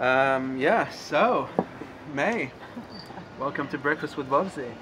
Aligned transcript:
Um, 0.00 0.56
yeah, 0.56 0.88
so, 0.88 1.46
May, 2.14 2.50
welcome 3.38 3.68
to 3.68 3.76
Breakfast 3.76 4.16
with 4.16 4.30
Bobsy. 4.30 4.72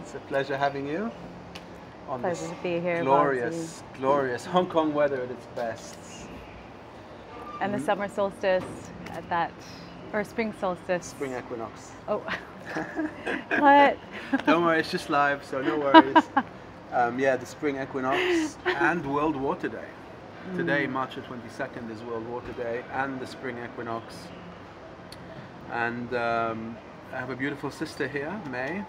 it's 0.00 0.14
a 0.14 0.18
pleasure 0.28 0.56
having 0.56 0.86
you 0.86 1.10
on 2.08 2.20
Pleasure 2.20 2.40
this 2.40 2.48
to 2.48 2.56
be 2.62 2.80
here, 2.80 3.02
glorious, 3.02 3.82
glorious 3.98 4.46
Hong 4.46 4.66
Kong 4.66 4.94
weather 4.94 5.20
at 5.20 5.30
its 5.30 5.44
best. 5.54 5.98
And 7.60 7.74
the 7.74 7.76
Mm-hmm. 7.76 7.84
summer 7.84 8.08
solstice 8.08 8.64
at 9.10 9.28
that, 9.28 9.52
or 10.14 10.24
spring 10.24 10.54
solstice. 10.58 11.04
Spring 11.04 11.34
equinox. 11.36 11.90
Oh, 12.08 12.20
what? 13.58 13.98
Don't 14.46 14.64
worry, 14.64 14.80
it's 14.80 14.90
just 14.90 15.10
live, 15.10 15.44
so 15.44 15.60
no 15.60 15.78
worries. 15.78 16.24
um, 16.92 17.18
yeah, 17.18 17.36
the 17.36 17.44
spring 17.44 17.76
equinox 17.76 18.56
and 18.64 19.04
World 19.14 19.36
Water 19.36 19.68
Day. 19.68 19.84
Today, 20.50 20.86
March 20.86 21.14
the 21.14 21.22
22nd, 21.22 21.90
is 21.90 22.02
World 22.02 22.28
Water 22.28 22.52
Day 22.52 22.84
and 22.92 23.18
the 23.20 23.26
spring 23.26 23.56
equinox. 23.64 24.14
And 25.70 26.12
um, 26.14 26.76
I 27.10 27.16
have 27.16 27.30
a 27.30 27.36
beautiful 27.36 27.70
sister 27.70 28.06
here, 28.06 28.38
May, 28.50 28.84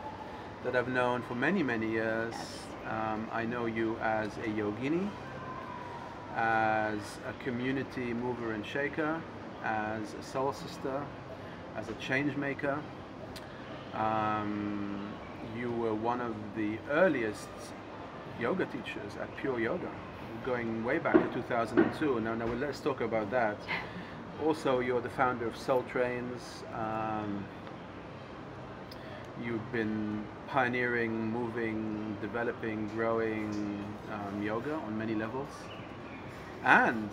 that 0.66 0.76
I've 0.76 0.90
known 0.90 1.22
for 1.22 1.36
many, 1.36 1.64
many 1.64 1.90
years. 1.90 2.34
Um, 2.90 3.30
I 3.32 3.46
know 3.46 3.68
you 3.68 3.98
as 4.02 4.36
a 4.40 4.50
yogini, 4.50 5.10
as 6.36 7.00
a 7.30 7.44
community 7.44 8.14
mover 8.14 8.52
and 8.52 8.66
shaker, 8.66 9.22
as 9.64 10.16
a 10.16 10.24
soul 10.24 10.52
sister, 10.52 11.06
as 11.78 11.88
a 11.88 11.94
change 11.94 12.36
maker. 12.36 12.78
Um, 13.94 15.14
you 15.58 15.72
were 15.72 15.94
one 15.94 16.20
of 16.20 16.36
the 16.58 16.78
earliest 16.90 17.48
yoga 18.38 18.66
teachers 18.66 19.14
at 19.22 19.34
Pure 19.38 19.60
Yoga, 19.62 19.92
going 20.46 20.84
way 20.84 21.00
back 21.00 21.14
to 21.14 21.42
2002. 21.42 22.20
Now, 22.20 22.36
now 22.36 22.46
let's 22.46 22.80
talk 22.80 23.02
about 23.02 23.32
that. 23.32 23.58
Also, 24.44 24.80
you're 24.80 25.02
the 25.02 25.10
founder 25.10 25.48
of 25.48 25.56
Soul 25.56 25.84
Trains. 25.84 26.64
Um, 26.74 27.46
you've 29.42 29.72
been 29.72 30.24
pioneering, 30.48 31.32
moving, 31.32 32.18
developing, 32.22 32.90
growing 32.90 33.86
um, 34.12 34.44
yoga 34.44 34.74
on 34.74 34.98
many 34.98 35.16
levels. 35.16 35.50
And 36.64 37.10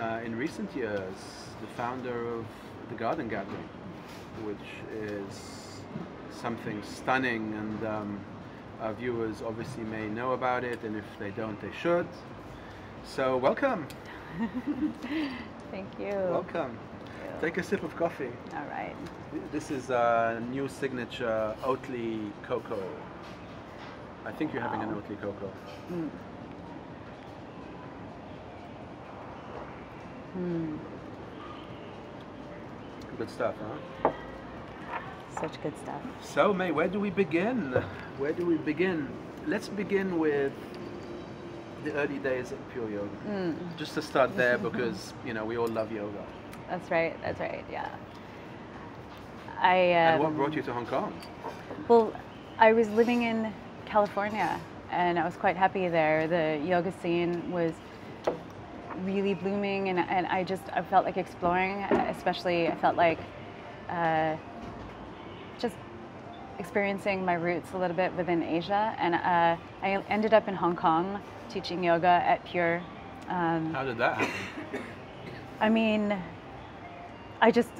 uh, 0.00 0.20
in 0.24 0.36
recent 0.36 0.74
years, 0.74 1.14
the 1.60 1.66
founder 1.76 2.34
of 2.34 2.44
the 2.88 2.94
Garden 2.96 3.28
Gathering, 3.28 3.68
which 4.44 4.56
is 4.92 5.80
something 6.30 6.82
stunning, 6.82 7.54
and 7.54 7.86
um, 7.86 8.20
our 8.80 8.94
viewers 8.94 9.42
obviously 9.42 9.84
may 9.84 10.08
know 10.08 10.32
about 10.32 10.64
it, 10.64 10.82
and 10.82 10.96
if 10.96 11.04
they 11.20 11.30
don't, 11.30 11.60
they 11.60 11.72
should. 11.80 12.08
So, 13.06 13.36
welcome, 13.48 13.86
Thank 15.70 15.88
you. 15.98 16.12
welcome. 16.30 16.76
Take 17.40 17.58
a 17.58 17.62
sip 17.62 17.82
of 17.82 17.94
coffee. 17.96 18.30
All 18.52 18.64
right. 18.70 18.94
This 19.52 19.70
is 19.70 19.90
a 19.90 20.42
new 20.50 20.68
signature 20.68 21.54
Oatly 21.62 22.30
cocoa. 22.42 22.82
I 24.24 24.32
think 24.32 24.52
you're 24.52 24.62
having 24.62 24.82
an 24.82 24.90
Oatly 24.94 25.20
cocoa. 25.20 25.52
Mm. 25.92 26.10
Mm. 30.38 30.78
Good 33.18 33.30
stuff, 33.30 33.54
huh? 34.02 34.10
Such 35.40 35.62
good 35.62 35.76
stuff. 35.78 36.00
So, 36.22 36.54
May, 36.54 36.70
where 36.70 36.88
do 36.88 36.98
we 36.98 37.10
begin? 37.10 37.72
Where 38.18 38.32
do 38.32 38.46
we 38.46 38.56
begin? 38.56 39.08
Let's 39.46 39.68
begin 39.68 40.18
with 40.18 40.52
the 41.84 41.92
early 41.94 42.18
days 42.18 42.52
of 42.52 42.58
Pure 42.72 42.90
Yoga. 42.90 43.16
Mm. 43.28 43.76
Just 43.76 43.94
to 43.94 44.02
start 44.02 44.36
there, 44.36 44.58
because 44.58 45.12
you 45.24 45.34
know 45.34 45.44
we 45.44 45.56
all 45.56 45.68
love 45.68 45.92
yoga. 45.92 46.24
That's 46.68 46.90
right. 46.90 47.16
That's 47.22 47.40
right. 47.40 47.64
Yeah. 47.70 47.88
I. 49.60 49.76
and 49.76 50.20
what 50.20 50.28
um, 50.28 50.36
brought 50.36 50.54
you 50.54 50.62
to 50.62 50.72
Hong 50.72 50.86
Kong? 50.86 51.12
Well, 51.88 52.12
I 52.58 52.72
was 52.72 52.88
living 52.90 53.22
in 53.22 53.52
California 53.84 54.60
and 54.90 55.18
I 55.18 55.24
was 55.24 55.36
quite 55.36 55.56
happy 55.56 55.88
there. 55.88 56.28
The 56.28 56.64
yoga 56.64 56.92
scene 57.02 57.50
was 57.50 57.72
really 59.02 59.34
blooming 59.34 59.88
and, 59.88 59.98
and 59.98 60.26
I 60.26 60.44
just 60.44 60.62
I 60.72 60.82
felt 60.82 61.04
like 61.04 61.16
exploring, 61.16 61.82
especially 61.82 62.68
I 62.68 62.76
felt 62.76 62.96
like 62.96 63.18
uh, 63.88 64.36
experiencing 66.58 67.24
my 67.24 67.34
roots 67.34 67.72
a 67.72 67.78
little 67.78 67.96
bit 67.96 68.12
within 68.14 68.42
Asia. 68.42 68.94
And 68.98 69.14
uh, 69.14 69.56
I 69.82 70.02
ended 70.08 70.34
up 70.34 70.48
in 70.48 70.54
Hong 70.54 70.76
Kong 70.76 71.20
teaching 71.48 71.82
yoga 71.84 72.06
at 72.06 72.44
Pure. 72.44 72.82
Um, 73.28 73.72
How 73.72 73.84
did 73.84 73.98
that 73.98 74.16
happen? 74.18 74.82
I 75.60 75.68
mean, 75.68 76.16
I 77.40 77.50
just 77.50 77.70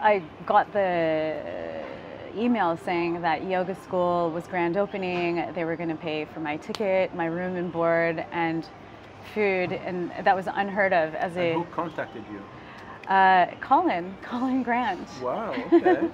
I 0.00 0.22
got 0.46 0.72
the 0.72 1.84
email 2.36 2.76
saying 2.76 3.22
that 3.22 3.44
yoga 3.44 3.74
school 3.74 4.30
was 4.30 4.46
grand 4.46 4.76
opening. 4.76 5.44
They 5.54 5.64
were 5.64 5.76
going 5.76 5.88
to 5.88 5.96
pay 5.96 6.24
for 6.26 6.40
my 6.40 6.56
ticket, 6.58 7.14
my 7.14 7.26
room 7.26 7.56
and 7.56 7.72
board, 7.72 8.24
and 8.30 8.64
food, 9.34 9.72
and 9.72 10.12
that 10.22 10.36
was 10.36 10.46
unheard 10.52 10.92
of 10.92 11.14
as 11.14 11.36
And 11.36 11.64
who 11.64 11.64
contacted 11.74 12.24
you? 12.30 12.42
uh, 13.12 13.46
Colin, 13.60 14.16
Colin 14.22 14.62
Grant. 14.62 15.08
Wow. 15.22 15.54
Okay. 15.72 16.08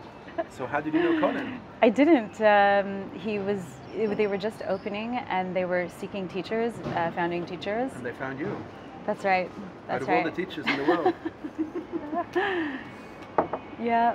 So 0.51 0.67
how 0.67 0.81
did 0.81 0.95
you 0.95 1.03
know 1.03 1.21
Colin? 1.21 1.61
I 1.83 1.89
didn't. 1.89 2.41
Um, 2.41 3.11
he 3.19 3.39
was. 3.39 3.61
They 3.95 4.27
were 4.27 4.39
just 4.39 4.63
opening, 4.67 5.17
and 5.17 5.55
they 5.55 5.65
were 5.65 5.89
seeking 6.01 6.29
teachers, 6.29 6.73
uh, 6.97 7.13
founding 7.13 7.47
teachers. 7.47 7.93
And 7.95 8.05
they 8.05 8.13
found 8.13 8.41
you. 8.41 8.57
That's 9.07 9.25
right. 9.25 9.51
That's 9.87 9.97
Out 9.97 10.03
of 10.03 10.09
right. 10.09 10.19
all 10.19 10.25
the 10.25 10.31
teachers 10.33 10.67
in 10.67 10.77
the 10.77 10.85
world. 10.85 11.15
Yeah. 13.81 14.15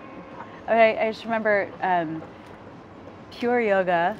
I, 0.68 0.98
I 0.98 1.12
just 1.12 1.24
remember 1.26 1.70
um, 1.82 2.22
pure 3.32 3.62
yoga. 3.62 4.18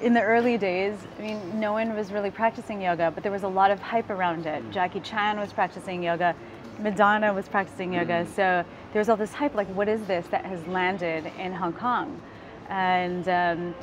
In 0.00 0.14
the 0.14 0.22
early 0.22 0.56
days, 0.56 0.96
I 1.18 1.22
mean, 1.22 1.60
no 1.60 1.72
one 1.72 1.94
was 1.94 2.10
really 2.10 2.30
practicing 2.30 2.80
yoga, 2.80 3.10
but 3.10 3.22
there 3.22 3.32
was 3.32 3.42
a 3.42 3.48
lot 3.48 3.70
of 3.70 3.80
hype 3.80 4.08
around 4.08 4.46
it. 4.46 4.62
Jackie 4.70 5.00
Chan 5.00 5.38
was 5.38 5.52
practicing 5.52 6.02
yoga, 6.02 6.34
Madonna 6.78 7.34
was 7.34 7.48
practicing 7.48 7.92
yoga, 7.92 8.26
so 8.34 8.64
there 8.92 9.00
was 9.00 9.08
all 9.08 9.16
this 9.16 9.32
hype 9.32 9.54
like, 9.54 9.68
what 9.68 9.88
is 9.88 10.02
this 10.06 10.26
that 10.28 10.44
has 10.44 10.66
landed 10.66 11.30
in 11.38 11.52
Hong 11.52 11.72
Kong? 11.72 12.20
And, 12.68 13.28
um, 13.28 13.74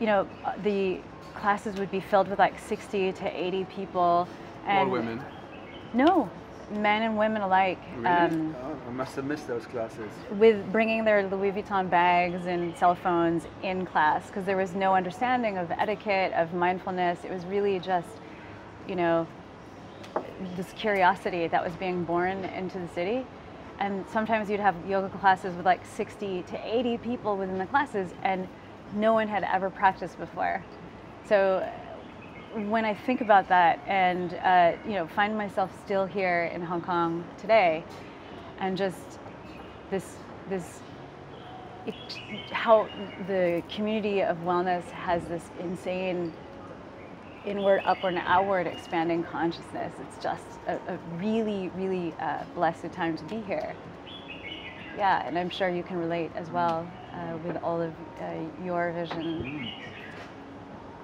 you 0.00 0.06
know, 0.06 0.28
the 0.62 1.00
classes 1.34 1.76
would 1.76 1.90
be 1.90 2.00
filled 2.00 2.28
with 2.28 2.38
like 2.38 2.58
60 2.58 3.12
to 3.12 3.28
80 3.28 3.64
people. 3.64 4.28
And 4.66 4.90
women. 4.90 5.22
No, 5.92 6.30
men 6.70 7.02
and 7.02 7.16
women 7.16 7.42
alike. 7.42 7.78
Really? 7.96 8.06
Um, 8.06 8.56
oh, 8.62 8.78
I 8.88 8.90
must 8.90 9.16
have 9.16 9.24
missed 9.24 9.46
those 9.46 9.66
classes. 9.66 10.10
with 10.32 10.70
bringing 10.72 11.04
their 11.04 11.28
Louis 11.28 11.52
Vuitton 11.52 11.88
bags 11.88 12.46
and 12.46 12.76
cell 12.76 12.94
phones 12.94 13.44
in 13.62 13.86
class 13.86 14.26
because 14.26 14.44
there 14.44 14.56
was 14.56 14.74
no 14.74 14.94
understanding 14.94 15.58
of 15.58 15.70
etiquette, 15.70 16.32
of 16.34 16.54
mindfulness. 16.54 17.24
It 17.24 17.30
was 17.30 17.44
really 17.46 17.78
just, 17.78 18.08
you 18.88 18.96
know, 18.96 19.26
this 20.56 20.72
curiosity 20.72 21.46
that 21.48 21.62
was 21.62 21.74
being 21.74 22.04
born 22.04 22.44
into 22.44 22.78
the 22.78 22.88
city. 22.88 23.26
And 23.80 24.04
sometimes 24.08 24.50
you'd 24.50 24.60
have 24.60 24.76
yoga 24.86 25.08
classes 25.18 25.56
with 25.56 25.64
like 25.64 25.84
60 25.84 26.42
to 26.42 26.76
80 26.76 26.98
people 26.98 27.36
within 27.36 27.58
the 27.58 27.66
classes, 27.66 28.10
and 28.22 28.46
no 28.94 29.14
one 29.14 29.26
had 29.26 29.42
ever 29.44 29.70
practiced 29.70 30.18
before. 30.18 30.62
So 31.26 31.66
when 32.54 32.84
I 32.84 32.94
think 32.94 33.20
about 33.20 33.48
that 33.48 33.80
and 33.86 34.34
uh, 34.34 34.72
you 34.84 34.94
know 34.94 35.06
find 35.06 35.36
myself 35.36 35.70
still 35.84 36.04
here 36.04 36.50
in 36.52 36.62
Hong 36.62 36.82
Kong 36.82 37.24
today, 37.40 37.84
and 38.58 38.76
just 38.76 39.18
this 39.90 40.16
this 40.48 40.80
it, 41.86 41.94
how 42.50 42.88
the 43.26 43.62
community 43.70 44.22
of 44.22 44.36
wellness 44.38 44.84
has 44.90 45.24
this 45.24 45.44
insane 45.60 46.32
inward, 47.44 47.82
upward, 47.84 48.14
and 48.14 48.22
outward 48.26 48.66
expanding 48.66 49.22
consciousness. 49.22 49.92
It's 50.00 50.22
just 50.22 50.44
a, 50.66 50.74
a 50.88 50.98
really, 51.18 51.70
really 51.76 52.14
uh, 52.20 52.44
blessed 52.54 52.92
time 52.92 53.16
to 53.16 53.24
be 53.24 53.40
here. 53.40 53.74
Yeah, 54.96 55.26
and 55.26 55.38
I'm 55.38 55.50
sure 55.50 55.68
you 55.68 55.82
can 55.82 55.96
relate 55.98 56.30
as 56.34 56.50
well 56.50 56.86
uh, 57.14 57.36
with 57.46 57.56
all 57.62 57.80
of 57.80 57.92
uh, 58.20 58.64
your 58.64 58.92
vision 58.92 59.70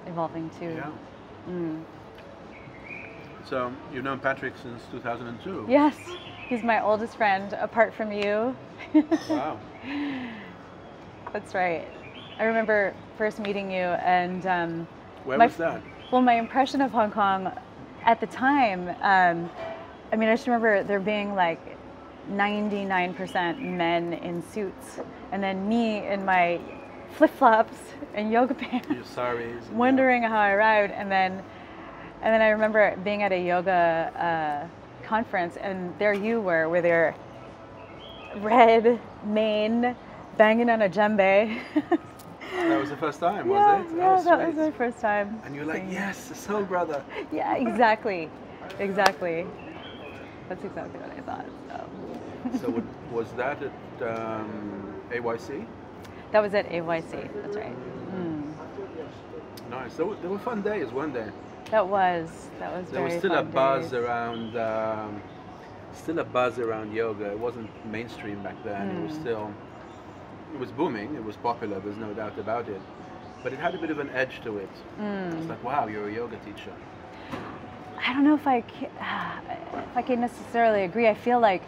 evolving 0.05 0.49
too. 0.59 0.73
Yeah. 0.75 0.91
Mm. 1.49 1.83
So 3.45 3.71
you've 3.93 4.03
known 4.03 4.19
Patrick 4.19 4.53
since 4.61 4.83
2002. 4.91 5.67
Yes, 5.69 5.95
he's 6.49 6.63
my 6.63 6.81
oldest 6.83 7.15
friend 7.15 7.53
apart 7.53 7.93
from 7.93 8.11
you. 8.11 8.55
Wow. 9.29 9.59
That's 11.33 11.53
right. 11.53 11.87
I 12.39 12.43
remember 12.43 12.93
first 13.17 13.39
meeting 13.39 13.69
you, 13.71 13.77
and 13.77 14.45
um, 14.45 14.87
Where 15.23 15.37
My- 15.37 15.45
was 15.47 15.57
that? 15.57 15.81
Well, 16.11 16.21
my 16.21 16.35
impression 16.35 16.81
of 16.81 16.91
Hong 16.91 17.11
Kong 17.11 17.51
at 18.03 18.19
the 18.21 18.27
time, 18.27 18.89
um, 19.01 19.49
I 20.11 20.15
mean, 20.15 20.29
I 20.29 20.33
just 20.33 20.47
remember 20.47 20.83
there 20.83 20.99
being 20.99 21.35
like 21.35 21.59
99% 22.31 23.59
men 23.59 24.13
in 24.13 24.41
suits, 24.51 24.99
and 25.31 25.43
then 25.43 25.67
me 25.67 26.05
in 26.07 26.23
my 26.23 26.59
flip 27.11 27.31
flops 27.31 27.77
and 28.13 28.31
yoga 28.31 28.53
pants. 28.53 29.09
Saris. 29.09 29.65
wondering 29.71 30.23
how 30.23 30.37
I 30.37 30.51
arrived, 30.51 30.93
and 30.93 31.11
then, 31.11 31.43
and 32.21 32.33
then 32.33 32.41
I 32.41 32.49
remember 32.49 32.95
being 33.03 33.23
at 33.23 33.31
a 33.31 33.39
yoga 33.39 34.69
uh, 34.71 35.05
conference, 35.05 35.57
and 35.57 35.93
there 35.99 36.13
you 36.13 36.39
were 36.39 36.69
with 36.69 36.85
your 36.85 37.15
red 38.37 38.99
mane, 39.25 39.95
banging 40.37 40.69
on 40.69 40.81
a 40.83 40.89
djembe. 40.89 41.59
That 42.53 42.79
was 42.79 42.89
the 42.89 42.97
first 42.97 43.19
time, 43.19 43.47
was 43.47 43.59
yeah, 43.59 43.81
it? 43.81 43.97
yeah, 43.97 44.15
Oh, 44.19 44.23
that 44.23 44.47
was 44.47 44.55
my 44.55 44.71
first 44.71 44.99
time. 44.99 45.41
And 45.45 45.55
you 45.55 45.61
were 45.61 45.67
like, 45.67 45.83
yes, 45.89 46.27
the 46.27 46.35
soul 46.35 46.63
brother. 46.63 47.03
Yeah, 47.31 47.55
exactly, 47.55 48.29
exactly. 48.79 49.45
That's 50.49 50.63
exactly 50.63 50.99
what 50.99 51.11
I 51.11 51.21
thought. 51.21 51.45
So. 52.51 52.59
so 52.59 52.69
what, 52.71 52.83
was 53.11 53.31
that 53.33 53.57
at 53.61 54.07
um, 54.17 54.93
AYC? 55.11 55.65
That 56.31 56.39
was 56.41 56.53
at 56.53 56.69
AYC. 56.69 57.29
That's 57.41 57.55
right. 57.57 57.75
Mm. 58.15 58.53
Nice. 59.69 59.95
They 59.95 60.03
were, 60.03 60.15
they 60.15 60.27
were 60.27 60.39
fun 60.39 60.61
days, 60.61 60.91
weren't 60.91 61.13
they? 61.13 61.29
That 61.71 61.85
was 61.87 62.29
that 62.59 62.71
was 62.73 62.85
There 62.89 63.01
very 63.01 63.11
was 63.11 63.19
still 63.19 63.35
a 63.35 63.43
buzz 63.43 63.85
days. 63.85 63.93
around, 63.93 64.55
um, 64.57 65.21
still 65.93 66.19
a 66.19 66.23
buzz 66.23 66.59
around 66.59 66.93
yoga. 66.93 67.31
It 67.31 67.39
wasn't 67.39 67.69
mainstream 67.85 68.41
back 68.41 68.55
then. 68.63 68.89
It 68.89 69.03
was 69.03 69.17
Mm. 69.17 69.21
still, 69.21 69.53
it 70.53 70.59
was 70.59 70.71
booming. 70.71 71.15
It 71.15 71.23
was 71.23 71.35
popular. 71.37 71.79
There's 71.79 71.97
no 71.97 72.13
doubt 72.13 72.37
about 72.39 72.67
it. 72.69 72.81
But 73.43 73.53
it 73.53 73.59
had 73.59 73.75
a 73.75 73.77
bit 73.77 73.89
of 73.91 73.99
an 73.99 74.09
edge 74.09 74.41
to 74.43 74.57
it. 74.57 74.69
Mm. 74.99 75.37
It's 75.39 75.47
like, 75.47 75.63
wow, 75.63 75.87
you're 75.87 76.09
a 76.09 76.13
yoga 76.13 76.37
teacher. 76.37 76.73
I 78.05 78.13
don't 78.13 78.23
know 78.23 78.35
if 78.35 78.47
I 78.47 78.61
can, 78.61 78.89
if 79.89 79.97
I 79.97 80.01
can 80.01 80.19
necessarily 80.21 80.83
agree. 80.83 81.07
I 81.07 81.13
feel 81.13 81.39
like, 81.39 81.63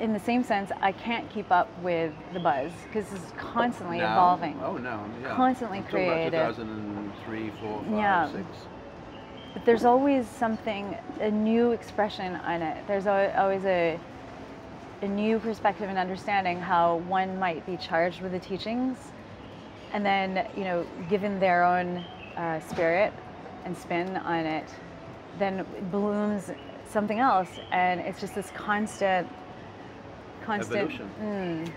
in 0.00 0.12
the 0.12 0.20
same 0.20 0.42
sense, 0.44 0.70
I 0.80 0.92
can't 0.92 1.28
keep 1.30 1.50
up 1.50 1.68
with 1.82 2.12
the 2.32 2.40
buzz 2.40 2.70
because 2.84 3.10
it's 3.12 3.32
constantly 3.38 3.98
Now- 3.98 4.12
evolving. 4.12 4.60
Oh 4.62 4.76
no, 4.76 5.04
yeah. 5.22 5.34
Constantly 5.34 5.78
about 5.78 5.90
creative. 5.90 6.56
2003, 6.56 7.50
4, 7.60 7.82
5, 7.82 7.90
Yeah. 7.92 8.30
6. 8.32 8.44
But 9.54 9.64
there's 9.64 9.86
always 9.86 10.26
something, 10.26 10.96
a 11.20 11.30
new 11.30 11.72
expression 11.72 12.36
on 12.36 12.60
it. 12.60 12.86
There's 12.86 13.06
always 13.06 13.64
a 13.64 13.98
a 15.02 15.08
new 15.08 15.38
perspective 15.38 15.88
and 15.88 15.98
understanding 15.98 16.58
how 16.60 16.96
one 17.08 17.38
might 17.38 17.64
be 17.66 17.76
charged 17.76 18.20
with 18.22 18.32
the 18.32 18.38
teachings, 18.38 18.96
and 19.92 20.04
then 20.04 20.48
you 20.56 20.64
know, 20.64 20.86
given 21.08 21.38
their 21.38 21.64
own 21.64 21.98
uh, 22.36 22.60
spirit 22.60 23.12
and 23.64 23.76
spin 23.76 24.16
on 24.18 24.46
it, 24.46 24.68
then 25.38 25.60
it 25.60 25.90
blooms 25.90 26.50
something 26.88 27.18
else, 27.18 27.48
and 27.72 28.00
it's 28.00 28.20
just 28.20 28.34
this 28.34 28.50
constant, 28.54 29.28
constant. 30.42 30.76
Evolution. 30.82 31.10
Mm, 31.20 31.72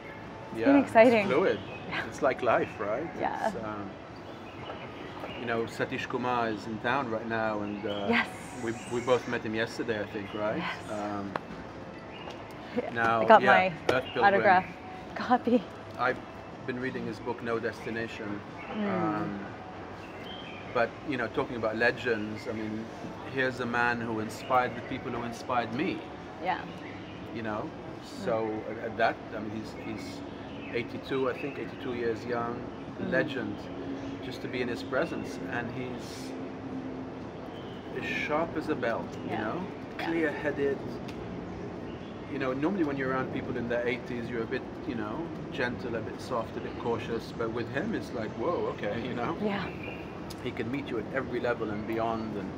yeah, 0.58 0.66
been 0.66 0.78
exciting. 0.78 1.26
It's 1.26 1.28
fluid. 1.28 1.60
It's 2.08 2.22
like 2.22 2.42
life, 2.42 2.70
right? 2.80 3.10
Yeah. 3.20 3.48
It's, 3.48 3.58
um, 3.64 3.90
you 5.40 5.46
know, 5.46 5.64
Satish 5.64 6.08
Kumar 6.08 6.50
is 6.50 6.66
in 6.68 6.78
town 6.80 7.10
right 7.10 7.28
now, 7.28 7.62
and 7.62 7.86
uh, 7.86 8.08
Yes. 8.10 8.28
we, 8.64 8.74
we 8.92 9.00
both 9.02 9.28
met 9.28 9.42
him 9.42 9.56
yesterday, 9.56 10.02
I 10.02 10.06
think, 10.08 10.34
right? 10.34 10.58
Yes. 10.58 10.92
Um, 10.92 11.32
now, 12.94 13.22
I 13.22 13.26
got 13.26 13.42
yeah, 13.42 13.74
my 13.90 14.22
autograph 14.22 14.66
copy. 15.16 15.64
I've 15.98 16.18
been 16.68 16.80
reading 16.80 17.06
his 17.06 17.20
book, 17.20 17.42
No 17.44 17.60
Destination. 17.60 18.40
Hmm. 18.62 18.88
Um, 18.88 19.46
but 20.74 20.90
you 21.10 21.18
know, 21.18 21.28
talking 21.28 21.56
about 21.56 21.78
legends, 21.78 22.48
I 22.48 22.54
mean, 22.54 22.86
here's 23.34 23.60
a 23.60 23.66
man 23.66 24.00
who 24.02 24.20
inspired 24.20 24.76
the 24.76 24.82
people 24.82 25.12
who 25.12 25.24
inspired 25.24 25.74
me. 25.74 26.00
Yeah. 26.44 26.62
You 27.36 27.42
know, 27.42 27.70
so 28.24 28.50
at, 28.70 28.78
at 28.92 28.98
that, 28.98 29.16
I 29.36 29.40
mean, 29.40 29.52
he's 29.62 29.74
he's 29.86 30.22
82, 30.74 31.30
I 31.30 31.34
think, 31.42 31.58
82 31.58 31.94
years 31.96 32.26
young, 32.26 32.62
Mm. 33.00 33.12
legend. 33.12 33.56
Just 34.26 34.42
to 34.42 34.48
be 34.50 34.62
in 34.62 34.68
his 34.68 34.84
presence, 34.84 35.40
and 35.52 35.72
he's 35.72 36.32
as 37.98 38.06
sharp 38.06 38.50
as 38.58 38.68
a 38.70 38.76
bell. 38.76 39.06
You 39.30 39.38
know, 39.38 39.62
Yeah. 39.98 40.06
clear-headed. 40.06 40.78
You 42.32 42.38
know, 42.40 42.54
normally 42.54 42.84
when 42.84 42.96
you're 42.98 43.10
around 43.10 43.34
people 43.34 43.58
in 43.58 43.68
their 43.68 43.84
80s, 43.86 44.30
you're 44.30 44.44
a 44.44 44.46
bit, 44.46 44.62
you 44.88 44.96
know, 44.96 45.26
gentle, 45.52 45.96
a 45.96 46.00
bit 46.00 46.22
soft, 46.22 46.56
a 46.58 46.60
bit 46.62 46.78
cautious. 46.80 47.34
But 47.38 47.52
with 47.52 47.68
him, 47.72 47.96
it's 47.96 48.14
like, 48.14 48.30
whoa, 48.38 48.68
okay, 48.78 49.02
you 49.08 49.14
know 49.16 49.36
Yeah. 49.42 49.64
he 50.44 50.52
can 50.52 50.72
meet 50.72 50.88
you 50.90 51.00
at 51.00 51.06
every 51.14 51.40
level 51.40 51.70
and 51.72 51.88
beyond 51.88 52.38
and 52.38 52.50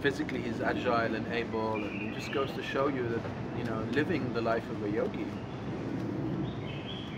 physically 0.00 0.40
he's 0.40 0.60
agile 0.60 1.14
and 1.14 1.26
able 1.32 1.74
and 1.74 2.10
it 2.10 2.14
just 2.14 2.32
goes 2.32 2.50
to 2.52 2.62
show 2.62 2.88
you 2.88 3.08
that 3.08 3.22
you 3.58 3.64
know 3.64 3.78
living 3.92 4.32
the 4.32 4.40
life 4.40 4.68
of 4.70 4.82
a 4.84 4.90
yogi 4.90 5.26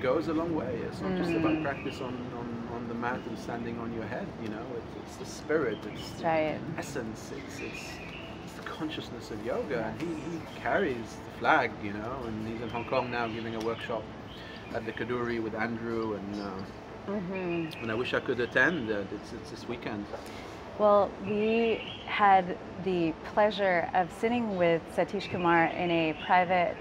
goes 0.02 0.28
a 0.28 0.34
long 0.34 0.54
way 0.54 0.75
it's 0.88 1.00
not 1.00 1.16
just 1.16 1.34
about 1.34 1.54
Mm. 1.54 1.62
practice 1.62 2.00
on, 2.02 2.12
on, 2.40 2.46
on 2.76 2.88
the 2.88 2.94
mat 2.94 3.20
and 3.26 3.38
standing 3.38 3.78
on 3.78 3.92
your 3.94 4.04
head 4.04 4.26
you 4.42 4.48
know 4.50 4.66
it's, 4.76 4.96
it's 5.02 5.16
the 5.16 5.25
spirit 5.25 5.78
it's 5.86 6.10
That's 6.10 6.20
the 6.20 6.25
right. 6.26 6.60
essence 6.76 7.32
it's, 7.32 7.60
it's 7.62 7.84
consciousness 8.78 9.30
of 9.30 9.44
yoga 9.44 9.84
and 9.84 10.00
he, 10.00 10.06
he 10.30 10.60
carries 10.60 11.16
the 11.26 11.38
flag 11.38 11.70
you 11.82 11.92
know 11.92 12.16
and 12.26 12.48
he's 12.48 12.60
in 12.60 12.68
Hong 12.68 12.84
Kong 12.84 13.10
now 13.10 13.26
giving 13.28 13.54
a 13.54 13.60
workshop 13.60 14.02
at 14.74 14.84
the 14.84 14.92
Kadoorie 14.92 15.42
with 15.42 15.54
Andrew 15.54 16.14
and 16.14 16.42
uh, 16.42 16.50
hmm 17.12 17.66
and 17.82 17.90
I 17.90 17.94
wish 17.94 18.14
I 18.14 18.20
could 18.20 18.40
attend 18.40 18.90
uh, 18.90 19.04
it's, 19.14 19.32
it's 19.32 19.50
this 19.50 19.68
weekend. 19.68 20.06
Well, 20.78 21.08
we 21.24 21.80
had 22.04 22.58
the 22.84 23.12
pleasure 23.32 23.88
of 23.94 24.10
sitting 24.12 24.56
with 24.56 24.82
Satish 24.96 25.31
Kumar 25.31 25.66
in 25.66 25.88
a 25.90 26.14
private 26.26 26.76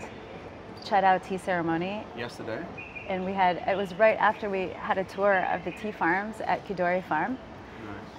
Chadao 0.83 1.23
tea 1.23 1.37
ceremony, 1.37 2.03
yesterday. 2.17 2.65
And 3.07 3.23
we 3.23 3.33
had 3.33 3.57
it 3.67 3.77
was 3.77 3.93
right 3.95 4.17
after 4.17 4.49
we 4.49 4.69
had 4.69 4.97
a 4.97 5.03
tour 5.03 5.45
of 5.45 5.63
the 5.63 5.71
tea 5.71 5.91
farms 5.91 6.41
at 6.41 6.65
Kadoorie 6.67 7.03
Farm. 7.03 7.37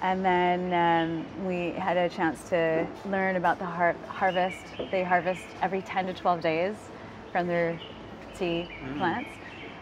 And 0.01 0.23
then 0.23 0.73
um, 0.73 1.45
we 1.45 1.71
had 1.71 1.97
a 1.97 2.09
chance 2.09 2.47
to 2.49 2.87
learn 3.05 3.35
about 3.35 3.59
the 3.59 3.65
har- 3.65 3.95
harvest. 4.07 4.65
They 4.91 5.03
harvest 5.03 5.45
every 5.61 5.81
10 5.81 6.07
to 6.07 6.13
12 6.13 6.41
days 6.41 6.75
from 7.31 7.47
their 7.47 7.79
tea 8.37 8.69
Mm. 8.83 8.97
plants, 8.97 9.29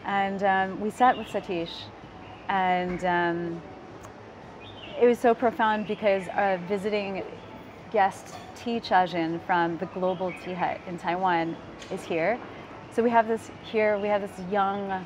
and 0.05 0.43
um, 0.43 0.79
we 0.79 0.89
sat 0.89 1.17
with 1.17 1.27
Satish, 1.27 1.84
and. 2.50 3.03
Um, 3.05 3.62
it 5.01 5.08
was 5.08 5.17
so 5.20 5.34
profound 5.34 5.88
because 5.88 6.27
our 6.29 6.60
visiting 6.60 7.24
guest 7.91 8.36
T 8.55 8.79
Chajin 8.79 9.43
from 9.46 9.77
the 9.79 9.88
Global 9.88 10.32
Tea 10.46 10.53
Hut 10.53 10.79
in 10.88 10.98
Taiwan 11.00 11.58
is 11.91 12.03
here. 12.03 12.39
So 12.91 13.01
we 13.01 13.10
have 13.10 13.27
this 13.27 13.50
here. 13.63 13.98
We 13.98 14.08
have 14.08 14.22
this 14.22 14.51
young, 14.51 15.03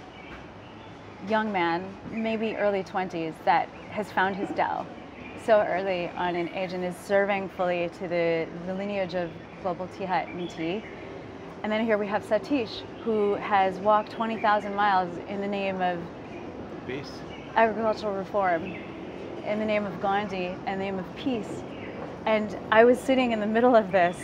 young 1.28 1.52
man, 1.52 1.96
maybe 2.12 2.56
early 2.58 2.84
20s, 2.84 3.34
that 3.46 3.70
has 3.92 4.12
found 4.12 4.36
his 4.36 4.50
Tao 4.50 4.86
so 5.46 5.62
early 5.62 6.10
on 6.10 6.36
in 6.36 6.50
age 6.50 6.74
and 6.74 6.84
is 6.84 6.96
serving 6.96 7.50
fully 7.50 7.90
to 8.00 8.08
the, 8.08 8.48
the 8.66 8.74
lineage 8.74 9.14
of 9.16 9.30
Global 9.62 9.88
Tea 9.98 10.06
Hut 10.06 10.28
and 10.28 10.50
tea. 10.50 10.84
And 11.64 11.72
then 11.72 11.84
here 11.86 11.98
we 11.98 12.08
have 12.08 12.24
Satish, 12.24 12.82
who 13.04 13.36
has 13.36 13.78
walked 13.80 14.12
20,000 14.12 14.76
miles 14.76 15.18
in 15.28 15.42
the 15.42 15.48
name 15.48 15.82
of 15.82 16.00
Peace. 16.86 17.12
agricultural 17.56 18.14
reform 18.14 18.76
in 19.46 19.60
the 19.60 19.66
name 19.66 19.86
of 19.86 20.00
Gandhi 20.02 20.56
and 20.66 20.80
the 20.80 20.86
name 20.86 21.00
of 21.00 21.16
peace. 21.16 21.64
And 22.26 22.58
I 22.72 22.84
was 22.84 23.00
sitting 23.00 23.32
in 23.32 23.40
the 23.40 23.46
middle 23.48 23.76
of 23.76 23.92
this, 23.92 24.18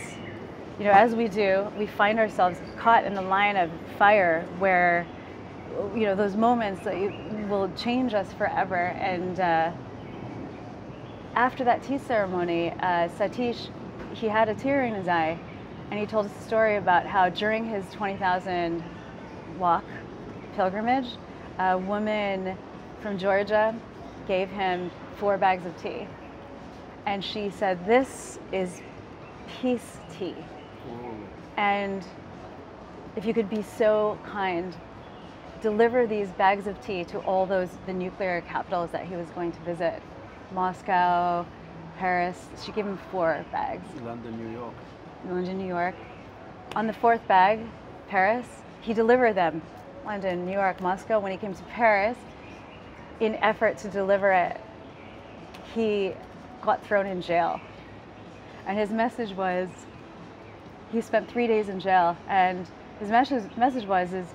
you 0.78 0.84
know, 0.84 0.90
as 0.92 1.14
we 1.14 1.28
do, 1.28 1.66
we 1.78 1.86
find 1.86 2.18
ourselves 2.18 2.58
caught 2.78 3.04
in 3.04 3.14
the 3.14 3.22
line 3.22 3.56
of 3.56 3.70
fire 3.98 4.46
where, 4.58 5.06
you 5.94 6.02
know, 6.02 6.14
those 6.14 6.36
moments 6.36 6.84
that 6.84 6.96
you- 6.98 7.12
will 7.48 7.70
change 7.76 8.14
us 8.14 8.32
forever. 8.34 8.76
And 8.76 9.40
uh, 9.40 9.72
after 11.36 11.64
that 11.64 11.82
tea 11.82 11.98
ceremony, 11.98 12.70
uh, 12.70 13.08
Satish, 13.08 13.68
he 14.14 14.28
had 14.28 14.48
a 14.48 14.54
tear 14.54 14.84
in 14.84 14.94
his 14.94 15.08
eye, 15.08 15.38
and 15.90 15.98
he 15.98 16.06
told 16.06 16.26
us 16.26 16.32
a 16.38 16.42
story 16.42 16.76
about 16.76 17.06
how 17.06 17.28
during 17.28 17.64
his 17.64 17.84
20,000 17.92 18.82
walk 19.58 19.84
pilgrimage, 20.54 21.08
a 21.58 21.76
woman 21.78 22.56
from 23.00 23.18
Georgia 23.18 23.74
gave 24.26 24.48
him 24.50 24.90
four 25.16 25.36
bags 25.38 25.66
of 25.66 25.76
tea. 25.80 26.06
and 27.06 27.22
she 27.24 27.50
said, 27.50 27.84
This 27.86 28.38
is 28.52 28.80
peace 29.46 29.98
tea. 30.18 30.34
And 31.56 32.04
if 33.16 33.24
you 33.24 33.34
could 33.34 33.50
be 33.50 33.62
so 33.62 34.18
kind, 34.24 34.74
deliver 35.60 36.06
these 36.06 36.28
bags 36.30 36.66
of 36.66 36.80
tea 36.84 37.04
to 37.04 37.18
all 37.20 37.46
those 37.46 37.68
the 37.86 37.92
nuclear 37.92 38.40
capitals 38.42 38.90
that 38.92 39.06
he 39.06 39.16
was 39.16 39.28
going 39.30 39.52
to 39.52 39.60
visit. 39.60 40.02
Moscow, 40.52 41.46
Paris. 41.98 42.48
She 42.64 42.72
gave 42.72 42.86
him 42.86 42.98
four 43.10 43.44
bags. 43.52 43.86
London, 44.02 44.36
New 44.36 44.52
York. 44.52 44.74
London, 45.28 45.58
New 45.58 45.66
York. 45.66 45.94
On 46.76 46.86
the 46.86 46.92
fourth 46.92 47.26
bag, 47.28 47.60
Paris, 48.08 48.46
he 48.80 48.92
delivered 48.92 49.34
them. 49.34 49.62
London, 50.04 50.44
New 50.44 50.52
York, 50.52 50.80
Moscow. 50.80 51.18
When 51.18 51.32
he 51.32 51.38
came 51.38 51.54
to 51.54 51.62
Paris, 51.64 52.18
in 53.20 53.36
effort 53.36 53.78
to 53.78 53.88
deliver 53.88 54.32
it, 54.32 54.60
he 55.74 56.12
got 56.62 56.84
thrown 56.84 57.06
in 57.06 57.22
jail. 57.22 57.60
And 58.66 58.78
his 58.78 58.90
message 58.90 59.34
was, 59.36 59.68
he 60.90 61.00
spent 61.00 61.30
three 61.30 61.46
days 61.46 61.68
in 61.68 61.80
jail, 61.80 62.16
and 62.28 62.66
his 62.98 63.08
message, 63.08 63.44
message 63.56 63.86
was, 63.86 64.12
is 64.12 64.26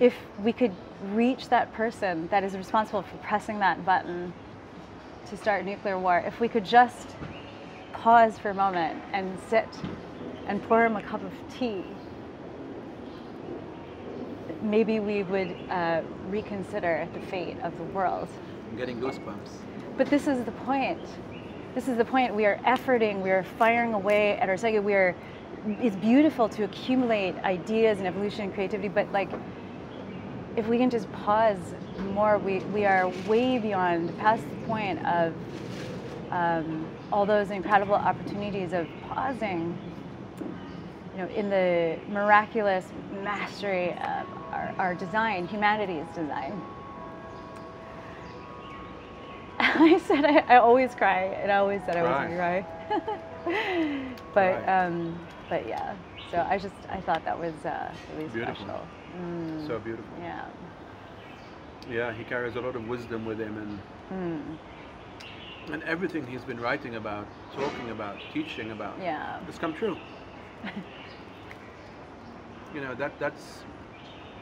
if 0.00 0.14
we 0.38 0.52
could 0.52 0.72
reach 1.12 1.48
that 1.48 1.72
person 1.72 2.28
that 2.28 2.44
is 2.44 2.56
responsible 2.56 3.02
for 3.02 3.16
pressing 3.18 3.58
that 3.58 3.84
button 3.84 4.32
to 5.26 5.36
start 5.36 5.64
nuclear 5.64 5.98
war, 5.98 6.22
if 6.26 6.40
we 6.40 6.48
could 6.48 6.64
just 6.64 7.16
pause 7.92 8.38
for 8.38 8.50
a 8.50 8.54
moment 8.54 9.02
and 9.12 9.38
sit 9.48 9.68
and 10.46 10.62
pour 10.64 10.84
him 10.84 10.96
a 10.96 11.02
cup 11.02 11.22
of 11.22 11.32
tea, 11.52 11.84
maybe 14.62 15.00
we 15.00 15.22
would 15.24 15.56
uh, 15.70 16.02
reconsider 16.28 17.08
the 17.14 17.20
fate 17.20 17.58
of 17.62 17.76
the 17.78 17.84
world. 17.84 18.28
I'm 18.70 18.76
getting 18.76 19.00
goosebumps. 19.00 19.50
But 19.96 20.08
this 20.08 20.26
is 20.26 20.44
the 20.44 20.52
point. 20.52 21.00
This 21.74 21.88
is 21.88 21.96
the 21.96 22.04
point. 22.04 22.34
We 22.34 22.46
are 22.46 22.58
efforting, 22.64 23.22
we 23.22 23.30
are 23.30 23.44
firing 23.58 23.94
away 23.94 24.38
at 24.38 24.48
our 24.48 24.56
psyche. 24.56 24.78
We 24.78 24.94
are, 24.94 25.14
it's 25.66 25.96
beautiful 25.96 26.48
to 26.50 26.64
accumulate 26.64 27.36
ideas 27.44 27.98
and 27.98 28.06
evolution 28.06 28.42
and 28.42 28.54
creativity, 28.54 28.88
but 28.88 29.10
like, 29.12 29.30
if 30.56 30.66
we 30.66 30.78
can 30.78 30.90
just 30.90 31.10
pause 31.12 31.74
more, 32.14 32.38
we, 32.38 32.58
we 32.74 32.84
are 32.84 33.08
way 33.26 33.58
beyond, 33.58 34.16
past 34.18 34.44
the 34.48 34.66
point 34.66 35.04
of 35.06 35.34
um, 36.30 36.86
all 37.12 37.26
those 37.26 37.50
incredible 37.50 37.94
opportunities 37.94 38.72
of 38.72 38.86
pausing, 39.08 39.76
you 41.12 41.18
know, 41.18 41.28
in 41.28 41.48
the 41.50 41.98
miraculous 42.08 42.86
mastery 43.22 43.92
of 43.92 44.26
our, 44.52 44.74
our 44.78 44.94
design, 44.94 45.46
humanity's 45.46 46.06
design. 46.14 46.60
I 49.58 49.98
said 49.98 50.24
I, 50.24 50.38
I, 50.48 50.56
always 50.56 50.94
cry, 50.94 51.24
and 51.24 51.52
I 51.52 51.56
always 51.56 51.82
said 51.84 51.96
I 51.96 52.02
was 52.02 52.10
gonna 52.10 52.36
cry. 52.36 52.66
but 54.34 54.64
Cry. 54.64 54.86
um, 54.86 55.18
but 55.48 55.66
yeah, 55.66 55.94
so 56.32 56.46
I 56.48 56.58
just 56.58 56.74
I 56.88 57.00
thought 57.00 57.24
that 57.24 57.38
was 57.38 57.52
uh, 57.64 57.90
really 58.16 58.28
Beautiful. 58.28 58.64
special. 58.64 58.80
Mm, 59.20 59.66
So 59.66 59.78
beautiful. 59.78 60.12
yeah. 60.20 60.44
Yeah, 61.90 62.12
he 62.12 62.24
carries 62.24 62.56
a 62.56 62.60
lot 62.60 62.76
of 62.76 62.88
wisdom 62.88 63.24
with 63.24 63.38
him, 63.38 63.56
and 63.58 63.78
Mm, 64.12 65.72
and 65.72 65.82
everything 65.84 66.26
he's 66.26 66.42
been 66.42 66.60
writing 66.60 66.96
about, 66.96 67.26
talking 67.54 67.90
about, 67.90 68.16
teaching 68.34 68.72
about, 68.72 68.94
yeah. 69.00 69.38
has 69.46 69.58
come 69.58 69.72
true. 69.72 69.96
you 72.74 72.80
know 72.80 72.94
that 72.94 73.12
that's 73.18 73.62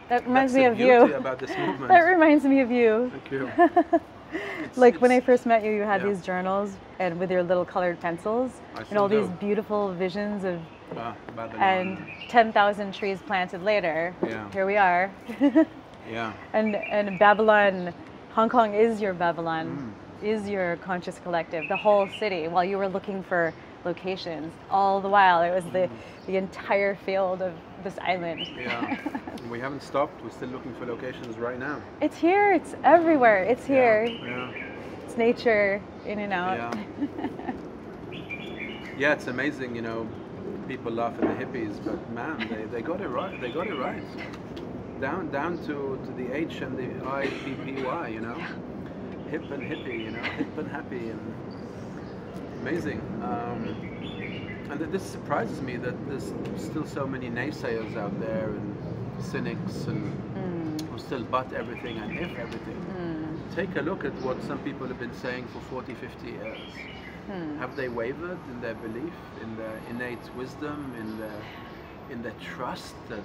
That 0.08 0.26
reminds 0.26 0.52
that's 0.52 0.54
me 0.54 0.62
the 0.66 0.72
of 0.72 0.78
you. 1.08 1.14
about 1.14 1.38
this 1.38 1.56
movement. 1.66 1.88
that 1.88 2.00
reminds 2.00 2.44
me 2.44 2.60
of 2.60 2.70
you. 2.70 3.10
Thank 3.12 3.30
you. 3.32 3.50
It's- 4.32 4.78
like 4.78 5.00
when 5.00 5.10
I 5.10 5.18
first 5.18 5.44
met 5.44 5.64
you, 5.64 5.72
you 5.72 5.82
had 5.82 6.02
yeah. 6.02 6.08
these 6.08 6.22
journals 6.22 6.76
and 7.00 7.18
with 7.18 7.32
your 7.32 7.42
little 7.42 7.64
colored 7.64 7.98
pencils 8.00 8.52
and 8.88 8.96
all 8.98 9.08
these 9.08 9.28
beautiful 9.40 9.92
visions 9.94 10.44
of 10.44 10.60
Babylon. 10.94 11.60
and 11.60 11.98
10,000 12.28 12.94
trees 12.94 13.18
planted 13.26 13.62
later. 13.62 14.14
Yeah. 14.26 14.50
Here 14.52 14.66
we 14.66 14.76
are. 14.76 15.10
yeah, 16.10 16.32
and 16.52 16.76
and 16.76 17.18
Babylon, 17.18 17.92
Hong 18.32 18.48
Kong 18.48 18.74
is 18.74 19.00
your 19.00 19.14
Babylon, 19.14 19.94
Mm. 20.22 20.26
is 20.26 20.48
your 20.48 20.76
conscious 20.76 21.18
collective, 21.18 21.68
the 21.68 21.76
whole 21.76 22.08
city. 22.18 22.48
While 22.48 22.64
you 22.64 22.78
were 22.78 22.88
looking 22.88 23.22
for 23.22 23.52
locations, 23.84 24.52
all 24.70 25.00
the 25.00 25.08
while 25.08 25.42
it 25.42 25.50
was 25.54 25.64
the 25.72 25.88
the 26.26 26.36
entire 26.36 26.94
field 27.06 27.40
of 27.42 27.52
this 27.84 27.96
island. 28.02 28.40
Mm. 28.40 28.60
yeah. 28.62 28.96
we 29.50 29.58
haven't 29.60 29.82
stopped. 29.82 30.22
We're 30.22 30.30
still 30.30 30.48
looking 30.50 30.74
for 30.74 30.86
locations 30.86 31.36
right 31.38 31.58
now. 31.58 31.80
it's 32.00 32.18
here. 32.18 32.52
It's 32.52 32.74
everywhere. 32.84 33.42
It's 33.44 33.64
here. 33.64 34.04
Yeah. 34.04 34.52
It's 35.04 35.16
nature 35.16 35.80
in 36.06 36.18
and 36.20 36.32
out. 36.32 36.56
Yeah. 36.76 37.40
yeah, 38.96 39.12
it's 39.12 39.26
amazing. 39.26 39.74
You 39.74 39.82
know, 39.82 40.08
people 40.68 40.92
laugh 40.92 41.14
at 41.18 41.26
the 41.26 41.34
hippies, 41.34 41.82
but 41.84 41.98
man, 42.10 42.48
they, 42.48 42.64
they 42.64 42.82
got 42.82 43.00
it 43.00 43.08
right. 43.08 43.38
They 43.40 43.50
got 43.50 43.66
it 43.68 43.74
right. 43.74 44.02
Down 45.00 45.30
down 45.30 45.58
to, 45.66 45.98
to 46.04 46.12
the 46.16 46.32
H 46.34 46.60
and 46.60 46.76
the 46.76 47.06
I 47.06 47.28
P 47.44 47.54
P 47.64 47.78
Y. 47.78 48.08
You 48.08 48.20
know, 48.20 48.46
hip 49.30 49.50
and 49.50 49.62
hippie. 49.62 50.04
You 50.04 50.10
know, 50.10 50.24
hip 50.36 50.58
and 50.58 50.68
happy 50.68 51.08
and 51.10 51.34
amazing. 52.60 53.00
Um, 53.22 53.76
and 54.70 54.80
this 54.92 55.02
surprises 55.02 55.60
me 55.62 55.76
that 55.78 55.94
there's 56.08 56.32
still 56.56 56.86
so 56.86 57.06
many 57.06 57.28
naysayers 57.30 57.96
out 57.96 58.18
there 58.20 58.50
and 58.50 58.76
cynics 59.22 59.86
and 59.86 60.12
Mm, 60.36 60.80
who 60.88 60.98
still 60.98 61.24
butt 61.24 61.52
everything 61.52 61.98
and 61.98 62.18
if 62.18 62.38
everything. 62.38 62.76
mm, 62.94 63.54
Take 63.54 63.74
a 63.76 63.80
look 63.80 64.04
at 64.04 64.12
what 64.22 64.40
some 64.44 64.58
people 64.60 64.86
have 64.86 64.98
been 64.98 65.12
saying 65.14 65.46
for 65.48 65.60
40, 65.60 65.94
50 65.94 66.28
years. 66.30 66.58
Mm. 67.30 67.58
Have 67.58 67.76
they 67.76 67.88
wavered 67.88 68.38
in 68.48 68.60
their 68.60 68.74
belief, 68.74 69.14
in 69.42 69.56
their 69.56 69.80
innate 69.88 70.34
wisdom, 70.36 70.94
in 70.98 71.18
their, 71.18 71.40
in 72.10 72.22
their 72.22 72.34
trust 72.40 72.94
that 73.08 73.22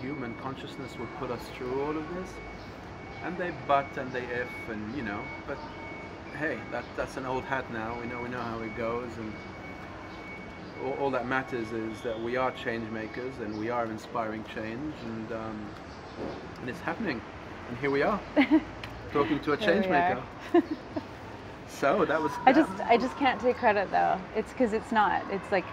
human 0.00 0.34
consciousness 0.42 0.98
will 0.98 1.08
put 1.18 1.30
us 1.30 1.42
through 1.56 1.82
all 1.82 1.96
of 1.96 2.14
this? 2.14 2.30
And 3.24 3.38
they 3.38 3.52
but 3.66 3.86
and 3.96 4.12
they 4.12 4.24
if 4.24 4.48
and 4.68 4.96
you 4.96 5.02
know, 5.02 5.20
but 5.46 5.58
hey, 6.38 6.58
that, 6.72 6.84
that's 6.96 7.16
an 7.16 7.24
old 7.24 7.44
hat 7.44 7.70
now. 7.72 7.98
We 8.00 8.06
know 8.06 8.20
we 8.20 8.28
know 8.28 8.40
how 8.40 8.60
it 8.60 8.76
goes 8.76 9.10
and 9.16 9.32
all, 10.84 10.92
all 10.94 11.10
that 11.10 11.26
matters 11.26 11.72
is 11.72 12.00
that 12.02 12.20
we 12.22 12.36
are 12.36 12.50
change 12.52 12.90
makers 12.90 13.32
and 13.40 13.58
we 13.58 13.70
are 13.70 13.86
inspiring 13.86 14.44
change 14.54 14.94
and 15.04 15.32
um, 15.32 15.70
and 16.60 16.68
it's 16.68 16.80
happening. 16.80 17.20
And 17.68 17.78
here 17.78 17.90
we 17.90 18.02
are, 18.02 18.20
talking 19.12 19.40
to 19.40 19.52
a 19.52 19.56
change 19.56 19.86
maker. 19.88 20.22
so 21.80 22.04
that 22.04 22.20
was 22.22 22.32
I 22.46 22.52
just 22.52 22.70
I 22.82 22.96
just 22.96 23.16
can't 23.16 23.40
take 23.40 23.56
credit 23.56 23.90
though. 23.90 24.18
It's 24.36 24.52
because 24.52 24.72
it's 24.72 24.92
not. 24.92 25.22
It's 25.30 25.50
like, 25.52 25.64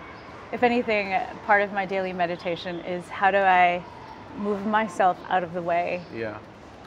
if 0.52 0.64
anything, 0.64 1.14
part 1.46 1.62
of 1.62 1.72
my 1.74 1.86
daily 1.86 2.14
meditation 2.14 2.80
is 2.82 3.08
how 3.10 3.32
do 3.32 3.38
I 3.38 3.84
move 4.38 4.66
myself 4.66 5.18
out 5.30 5.44
of 5.44 5.54
the 5.54 5.62
way. 5.62 6.02
yeah. 6.14 6.38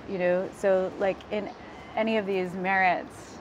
You 0.08 0.18
know, 0.18 0.48
so 0.58 0.92
like 0.98 1.16
in 1.30 1.48
any 1.96 2.18
of 2.18 2.26
these 2.26 2.52
merits, 2.54 3.38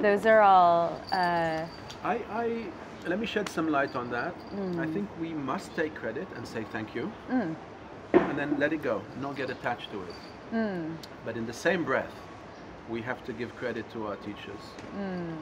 those 0.00 0.26
are 0.26 0.40
all. 0.40 1.00
Uh, 1.10 1.66
I, 2.04 2.14
I 2.30 2.64
let 3.08 3.18
me 3.18 3.26
shed 3.26 3.48
some 3.48 3.68
light 3.68 3.96
on 3.96 4.10
that. 4.10 4.34
I 4.52 4.56
Mm. 4.86 4.92
think 4.94 5.08
we 5.20 5.30
must 5.34 5.74
take 5.74 5.94
credit 5.94 6.28
and 6.36 6.46
say 6.46 6.64
thank 6.72 6.94
you, 6.94 7.10
mm, 7.30 7.54
and 8.12 8.38
then 8.38 8.58
let 8.60 8.72
it 8.72 8.82
go, 8.82 9.02
not 9.20 9.34
get 9.36 9.50
attached 9.50 9.90
to 9.92 9.98
it. 10.02 10.14
mm, 10.54 10.94
But 11.24 11.36
in 11.36 11.46
the 11.46 11.52
same 11.52 11.82
breath, 11.84 12.14
we 12.88 13.00
have 13.02 13.24
to 13.24 13.32
give 13.32 13.54
credit 13.56 13.90
to 13.92 14.06
our 14.06 14.16
teachers, 14.16 14.60
mm, 14.96 15.36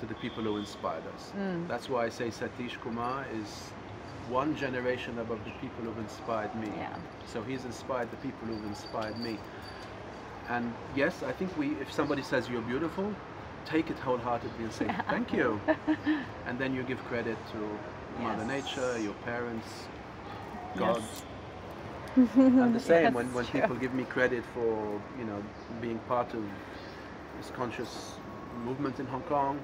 to 0.00 0.06
the 0.06 0.14
people 0.16 0.42
who 0.42 0.56
inspired 0.56 1.04
us. 1.14 1.32
Mm. 1.38 1.68
That's 1.68 1.88
why 1.88 2.04
I 2.06 2.08
say 2.08 2.28
Satish 2.28 2.80
Kumar 2.80 3.24
is 3.40 3.70
one 4.28 4.56
generation 4.56 5.18
above 5.18 5.44
the 5.44 5.50
people 5.60 5.84
who've 5.84 5.98
inspired 5.98 6.54
me. 6.56 6.68
Yeah. 6.76 6.96
So 7.26 7.42
he's 7.42 7.64
inspired 7.64 8.10
the 8.10 8.16
people 8.18 8.46
who've 8.48 8.64
inspired 8.64 9.18
me. 9.18 9.38
And 10.48 10.72
yes, 10.96 11.22
I 11.22 11.32
think 11.32 11.56
we, 11.56 11.72
if 11.80 11.92
somebody 11.92 12.22
says 12.22 12.48
you're 12.48 12.62
beautiful, 12.62 13.14
take 13.64 13.90
it 13.90 13.98
wholeheartedly 13.98 14.64
and 14.64 14.72
say 14.72 14.86
thank 15.08 15.32
you. 15.32 15.60
and 16.46 16.58
then 16.58 16.74
you 16.74 16.82
give 16.82 16.98
credit 17.04 17.38
to 17.52 18.22
Mother 18.22 18.44
Nature, 18.44 18.98
your 18.98 19.14
parents, 19.24 19.66
Yes. 20.78 20.78
God. 20.78 21.02
And 22.36 22.74
the 22.74 22.80
same 22.80 23.04
Yes, 23.04 23.14
when, 23.14 23.32
when 23.34 23.46
true. 23.46 23.60
people 23.60 23.76
give 23.76 23.94
me 23.94 24.04
credit 24.04 24.44
for, 24.54 25.00
you 25.18 25.24
know, 25.24 25.42
being 25.80 25.98
part 26.00 26.34
of 26.34 26.42
this 27.38 27.50
conscious 27.50 28.14
movement 28.64 29.00
in 29.00 29.06
Hong 29.06 29.22
Kong, 29.22 29.58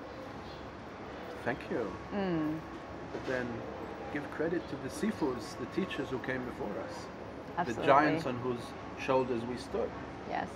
thank 1.44 1.58
you. 1.70 1.90
mm, 2.14 2.58
But 3.12 3.26
then 3.26 3.46
give 4.12 4.28
credit 4.32 4.62
to 4.70 4.76
the 4.76 4.88
Sifus, 4.88 5.56
the 5.58 5.66
teachers 5.74 6.08
who 6.08 6.18
came 6.20 6.44
before 6.44 6.70
us, 6.86 6.94
absolutely. 7.58 7.82
the 7.82 7.86
giants 7.86 8.26
on 8.26 8.36
whose 8.38 8.60
shoulders 9.04 9.42
we 9.44 9.56
stood. 9.56 9.90
Yes. 10.28 10.48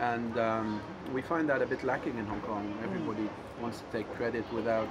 And 0.00 0.36
um, 0.38 0.80
we 1.12 1.22
find 1.22 1.48
that 1.48 1.62
a 1.62 1.66
bit 1.66 1.84
lacking 1.84 2.16
in 2.18 2.26
Hong 2.26 2.40
Kong. 2.40 2.74
Mm. 2.80 2.84
Everybody 2.84 3.28
wants 3.60 3.78
to 3.80 3.84
take 3.96 4.12
credit 4.14 4.50
without 4.52 4.88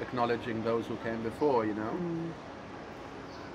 acknowledging 0.00 0.62
those 0.64 0.86
who 0.86 0.96
came 0.96 1.22
before, 1.22 1.64
you 1.66 1.74
know. 1.74 1.92
Mm, 1.92 2.30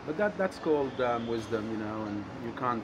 But 0.05 0.17
that 0.17 0.37
that's 0.37 0.59
called 0.59 0.99
um, 1.01 1.27
wisdom, 1.27 1.63
you 1.71 1.77
know, 1.77 2.03
and 2.07 2.23
you 2.45 2.51
can't 2.59 2.83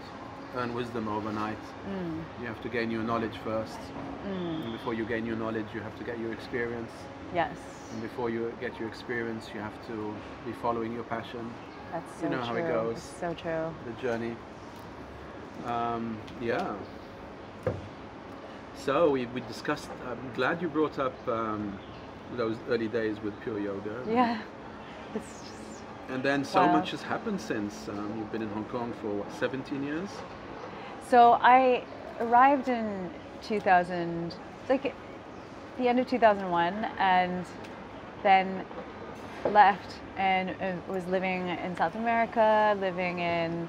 earn 0.56 0.74
wisdom 0.74 1.08
overnight. 1.08 1.58
mm, 1.88 2.24
You 2.42 2.48
have 2.48 2.62
to 2.62 2.70
gain 2.70 2.90
your 2.92 3.04
knowledge 3.04 3.38
first. 3.44 3.80
mm, 4.26 4.64
And 4.64 4.72
before 4.72 4.94
you 4.94 5.06
gain 5.06 5.26
your 5.26 5.36
knowledge, 5.36 5.68
you 5.74 5.82
have 5.82 5.96
to 5.98 6.04
get 6.04 6.20
your 6.20 6.32
experience. 6.34 6.92
Yes. 7.34 7.58
And 7.94 8.02
before 8.02 8.30
you 8.30 8.54
get 8.60 8.80
your 8.80 8.88
experience, 8.88 9.50
you 9.54 9.60
have 9.60 9.76
to 9.88 10.16
be 10.46 10.54
following 10.62 10.92
your 10.94 11.04
passion, 11.04 11.52
That's 11.92 12.12
so 12.14 12.20
true. 12.20 12.30
You 12.30 12.36
know 12.36 12.44
true. 12.46 12.62
how 12.62 12.68
it 12.68 12.68
goes. 12.68 12.98
It's 12.98 13.20
so 13.20 13.34
true. 13.34 13.74
the 13.86 14.02
journey. 14.02 14.36
Um, 15.66 16.18
yeah. 16.42 16.74
So 18.76 19.10
we, 19.12 19.26
we 19.28 19.42
discussed. 19.42 19.90
I'm 20.08 20.32
glad 20.36 20.62
you 20.62 20.70
brought 20.70 21.00
up 21.00 21.16
um, 21.28 21.78
those 22.38 22.58
early 22.70 22.88
days 22.88 23.20
with 23.22 23.40
pure 23.42 23.60
yoga. 23.60 23.96
Yeah. 24.08 24.42
It's 25.16 25.40
just, 25.42 25.82
And 26.10 26.22
then 26.22 26.44
so 26.46 26.62
Wow. 26.68 26.74
much 26.74 26.92
has 26.92 27.02
happened 27.02 27.42
since. 27.42 27.88
Um, 27.90 28.14
you've 28.18 28.32
been 28.32 28.44
in 28.44 28.50
Hong 28.50 28.66
Kong 28.66 28.94
for 29.02 29.08
what, 29.08 29.32
17 29.34 29.82
years? 29.84 30.10
So 31.10 31.38
I 31.42 31.84
arrived 32.20 32.70
in 32.70 33.10
2000, 33.42 34.36
like 34.70 34.94
the 35.78 35.88
end 35.88 36.00
of 36.00 36.08
2001, 36.08 36.74
and 37.00 37.46
then 38.22 38.66
left 39.46 39.96
and 40.18 40.50
uh, 40.62 40.74
was 40.92 41.06
living 41.08 41.48
in 41.48 41.76
South 41.76 41.96
America, 41.96 42.78
living 42.80 43.20
in 43.20 43.68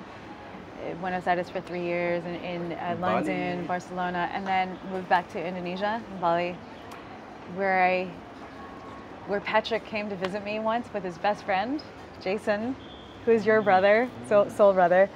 uh, 0.85 0.95
Buenos 0.95 1.27
Aires 1.27 1.49
for 1.49 1.61
three 1.61 1.83
years, 1.83 2.25
and 2.25 2.37
in 2.45 2.73
uh, 2.79 2.97
Bali. 3.01 3.15
London, 3.15 3.67
Barcelona, 3.67 4.29
and 4.33 4.47
then 4.47 4.79
moved 4.91 5.09
back 5.09 5.31
to 5.33 5.45
Indonesia, 5.45 6.03
Bali, 6.21 6.57
where 7.55 7.85
I, 7.85 8.11
where 9.29 9.41
Patrick 9.41 9.85
came 9.87 10.11
to 10.11 10.17
visit 10.17 10.45
me 10.45 10.59
once 10.59 10.89
with 10.93 11.05
his 11.05 11.19
best 11.19 11.45
friend, 11.45 11.83
Jason, 12.21 12.75
who 13.25 13.31
is 13.31 13.47
your 13.47 13.63
brother, 13.63 14.11
soul, 14.29 14.51
soul 14.51 14.73
brother. 14.73 15.09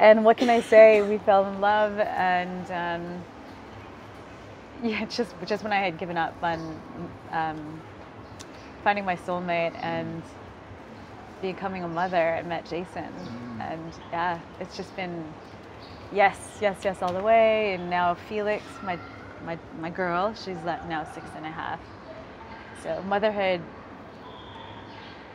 And 0.00 0.24
what 0.24 0.38
can 0.38 0.50
I 0.50 0.62
say? 0.62 1.02
We 1.02 1.18
fell 1.18 1.46
in 1.46 1.60
love, 1.60 1.98
and 2.00 2.70
um, 2.72 3.24
yeah, 4.82 5.04
just 5.06 5.34
just 5.46 5.64
when 5.64 5.72
I 5.72 5.78
had 5.80 5.98
given 5.98 6.16
up 6.18 6.34
on 6.42 6.80
um, 7.32 7.82
finding 8.84 9.04
my 9.04 9.16
soulmate 9.16 9.74
and 9.82 10.22
becoming 11.42 11.84
a 11.84 11.88
mother, 11.88 12.36
I 12.36 12.42
met 12.42 12.66
Jason, 12.66 13.12
and 13.60 13.92
yeah, 14.12 14.40
it's 14.60 14.76
just 14.76 14.96
been 14.96 15.24
yes, 16.12 16.58
yes, 16.62 16.78
yes, 16.84 17.02
all 17.02 17.12
the 17.12 17.22
way. 17.22 17.74
And 17.74 17.90
now 17.90 18.14
Felix, 18.14 18.64
my 18.84 18.98
my 19.44 19.58
my 19.80 19.90
girl, 19.90 20.34
she's 20.34 20.62
now 20.64 21.06
six 21.14 21.26
and 21.36 21.46
a 21.46 21.50
half. 21.50 21.80
So 22.82 23.02
motherhood, 23.08 23.62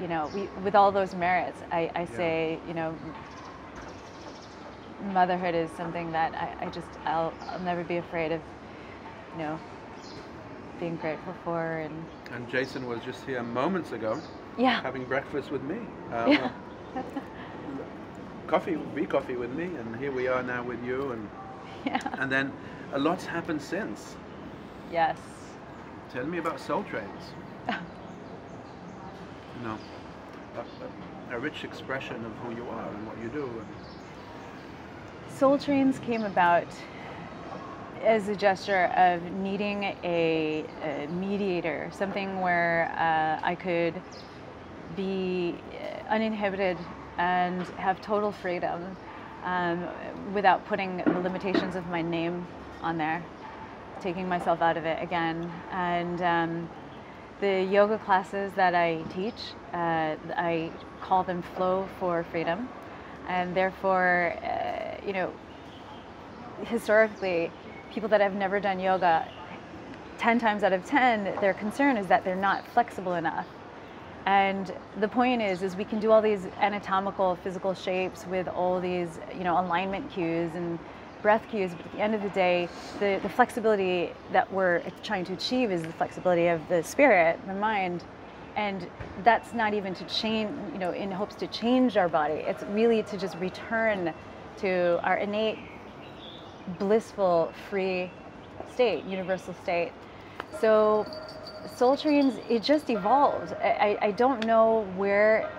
you 0.01 0.07
know, 0.07 0.31
we, 0.35 0.43
with 0.63 0.75
all 0.75 0.91
those 0.91 1.15
merits, 1.15 1.59
I, 1.71 1.91
I 1.95 2.01
Yeah. 2.01 2.05
say, 2.17 2.59
you 2.67 2.73
know, 2.73 2.95
motherhood 5.13 5.55
is 5.55 5.69
something 5.71 6.11
that 6.11 6.33
I, 6.35 6.65
I 6.65 6.69
just 6.69 6.87
I'll, 7.05 7.33
I'll 7.49 7.59
never 7.59 7.83
be 7.83 7.97
afraid 7.97 8.31
of, 8.31 8.41
you 9.33 9.39
know, 9.39 9.59
being 10.79 10.95
grateful 10.97 11.33
for 11.43 11.79
and 11.79 12.05
And 12.31 12.47
Jason 12.49 12.87
was 12.87 13.03
just 13.03 13.25
here 13.25 13.43
moments 13.43 13.91
ago 13.91 14.19
yeah, 14.57 14.81
having 14.81 15.05
breakfast 15.05 15.51
with 15.51 15.63
me. 15.63 15.77
Uh, 16.11 16.29
Yeah. 16.29 16.51
coffee, 18.47 18.75
be 18.95 19.05
coffee 19.05 19.35
with 19.35 19.51
me, 19.51 19.65
and 19.75 19.95
here 19.95 20.11
we 20.11 20.27
are 20.27 20.43
now 20.43 20.63
with 20.63 20.83
you. 20.85 21.11
And, 21.11 21.29
yeah, 21.85 21.99
and 22.17 22.31
then 22.31 22.53
a 22.93 22.99
lot's 22.99 23.25
happened 23.25 23.61
since. 23.61 24.15
yes. 24.91 25.19
Tell 26.11 26.25
me 26.25 26.37
about 26.37 26.59
Soul 26.59 26.83
Trains. 26.83 27.33
you 29.57 29.63
know, 29.63 29.79
a, 30.55 31.33
a, 31.33 31.37
a 31.37 31.39
rich 31.39 31.63
expression 31.63 32.23
of 32.25 32.31
who 32.37 32.55
you 32.55 32.67
are 32.69 32.89
and 32.89 33.05
what 33.07 33.17
you 33.19 33.29
do. 33.29 33.43
And, 33.59 33.67
Soul 35.35 35.57
Trains 35.57 35.99
came 35.99 36.23
about 36.23 36.67
as 38.01 38.29
a 38.29 38.35
gesture 38.37 38.85
of 38.95 39.21
needing 39.33 39.83
a, 39.83 40.65
a 40.81 41.07
mediator, 41.07 41.91
something 41.93 42.39
where 42.39 42.89
uh, 42.97 43.45
I 43.45 43.55
could 43.55 44.01
be 44.95 45.55
uh, 45.73 46.13
uninhibited 46.13 46.77
and 47.17 47.67
have 47.77 48.01
total 48.01 48.31
freedom 48.31 48.95
um, 49.43 49.89
without 50.33 50.65
putting 50.67 50.97
the 50.97 51.19
limitations 51.19 51.75
of 51.75 51.85
my 51.87 52.01
name 52.01 52.47
on 52.81 52.97
there, 52.97 53.21
taking 53.99 54.29
myself 54.29 54.61
out 54.61 54.77
of 54.77 54.85
it 54.85 55.03
again. 55.03 55.51
And 55.69 56.21
um, 56.21 56.69
the 57.41 57.61
yoga 57.61 57.97
classes 57.97 58.53
that 58.53 58.73
I 58.73 59.03
teach, 59.13 59.51
uh, 59.73 60.15
I 60.37 60.71
call 61.01 61.25
them 61.25 61.41
Flow 61.41 61.89
for 61.99 62.23
Freedom. 62.23 62.69
And 63.27 63.55
therefore, 63.55 64.37
uh, 64.43 65.05
you 65.05 65.13
know, 65.13 65.33
historically, 66.65 67.51
people 67.91 68.09
that 68.09 68.21
have 68.21 68.35
never 68.35 68.59
done 68.59 68.79
yoga, 68.79 69.27
10 70.17 70.39
times 70.39 70.63
out 70.63 70.73
of 70.73 70.85
10, 70.85 71.35
their 71.41 71.53
concern 71.53 71.97
is 71.97 72.07
that 72.07 72.23
they're 72.23 72.35
not 72.35 72.65
flexible 72.67 73.15
enough. 73.15 73.47
And 74.25 74.73
the 74.99 75.07
point 75.07 75.41
is, 75.41 75.61
is 75.61 75.75
we 75.75 75.85
can 75.85 75.99
do 75.99 76.11
all 76.11 76.21
these 76.21 76.47
anatomical, 76.59 77.35
physical 77.43 77.73
shapes 77.75 78.25
with 78.25 78.47
all 78.47 78.81
these, 78.81 79.19
you 79.37 79.43
know, 79.43 79.59
alignment 79.59 80.09
cues 80.11 80.55
and 80.55 80.79
breath 81.21 81.43
cues. 81.49 81.71
But 81.75 81.85
at 81.85 81.91
the 81.91 81.99
end 81.99 82.15
of 82.15 82.23
the 82.23 82.29
day, 82.29 82.67
the, 82.99 83.19
the 83.21 83.29
flexibility 83.29 84.13
that 84.31 84.51
we're 84.51 84.81
trying 85.03 85.25
to 85.25 85.33
achieve 85.33 85.71
is 85.71 85.83
the 85.83 85.93
flexibility 85.93 86.47
of 86.47 86.67
the 86.69 86.83
spirit, 86.83 87.39
the 87.45 87.53
mind. 87.53 88.03
And 88.55 88.87
that's 89.23 89.53
not 89.53 89.73
even 89.73 89.93
to 89.95 90.05
change, 90.05 90.51
you 90.73 90.79
know, 90.79 90.91
in 90.91 91.11
hopes 91.11 91.35
to 91.35 91.47
change 91.47 91.97
our 91.97 92.09
body. 92.09 92.35
It's 92.35 92.63
really 92.63 93.03
to 93.03 93.17
just 93.17 93.35
return 93.37 94.13
to 94.57 94.99
our 95.03 95.17
innate, 95.17 95.59
blissful, 96.79 97.51
free 97.69 98.09
state, 98.73 99.03
universal 99.05 99.53
state. 99.53 99.91
So 100.61 101.05
Soul 101.77 101.97
it 102.03 102.61
just 102.61 102.89
evolved. 102.89 103.53
I 103.53 103.97
I 104.01 104.11
don't 104.11 104.45
know 104.45 104.87
where 104.95 105.49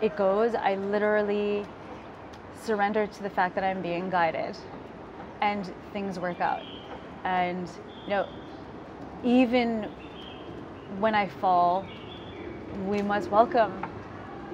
it 0.00 0.16
goes. 0.16 0.54
I 0.54 0.76
literally 0.76 1.66
surrender 2.62 3.06
to 3.06 3.22
the 3.22 3.30
fact 3.30 3.54
that 3.56 3.64
I'm 3.64 3.82
being 3.82 4.08
guided 4.10 4.56
and 5.40 5.70
things 5.92 6.18
work 6.18 6.40
out. 6.40 6.62
And, 7.24 7.68
you 8.04 8.10
know, 8.10 8.26
even 9.24 9.84
when 10.98 11.14
I 11.14 11.28
fall, 11.28 11.84
we 12.84 13.02
must 13.02 13.30
welcome 13.30 13.84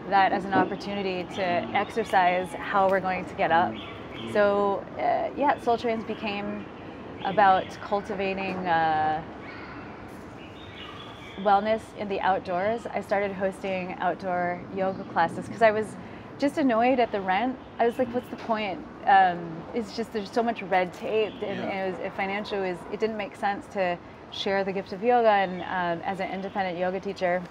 that 0.08 0.32
as 0.32 0.44
an 0.44 0.54
opportunity 0.54 1.24
to 1.34 1.42
exercise 1.42 2.48
how 2.52 2.88
we're 2.88 3.00
going 3.00 3.24
to 3.24 3.34
get 3.34 3.50
up. 3.52 3.74
So, 4.32 4.84
uh, 4.98 5.30
yeah, 5.36 5.60
Soul 5.60 5.78
Trains 5.78 6.04
became 6.04 6.64
about 7.24 7.66
cultivating. 7.80 8.56
Uh, 8.66 9.22
wellness 11.38 11.80
in 11.98 12.08
the 12.08 12.20
outdoors. 12.20 12.86
I 12.86 13.00
started 13.00 13.32
hosting 13.32 13.94
outdoor 13.98 14.60
yoga 14.76 15.04
classes 15.04 15.46
because 15.46 15.62
I 15.62 15.70
was 15.70 15.96
just 16.38 16.58
annoyed 16.58 17.00
at 17.00 17.12
the 17.12 17.20
rent. 17.20 17.58
I 17.78 17.86
was 17.86 17.98
like, 17.98 18.12
what's 18.14 18.28
the 18.30 18.36
point? 18.36 18.78
Um, 19.06 19.62
it's 19.74 19.96
just 19.96 20.12
there's 20.12 20.30
so 20.30 20.42
much 20.42 20.62
red 20.62 20.92
tape, 20.92 21.32
and, 21.34 21.58
Yeah. 21.58 21.64
and 21.64 21.94
it 21.96 22.02
was 22.02 22.12
financial. 22.16 22.62
It, 22.62 22.72
was, 22.72 22.78
it 22.92 23.00
didn't 23.00 23.16
make 23.16 23.36
sense 23.36 23.66
to 23.74 23.98
share 24.32 24.64
the 24.64 24.72
gift 24.72 24.92
of 24.92 25.02
yoga. 25.02 25.28
And 25.28 25.62
um, 25.62 26.04
as 26.04 26.20
an 26.20 26.30
independent 26.30 26.78
yoga 26.78 27.00
teacher, 27.00 27.42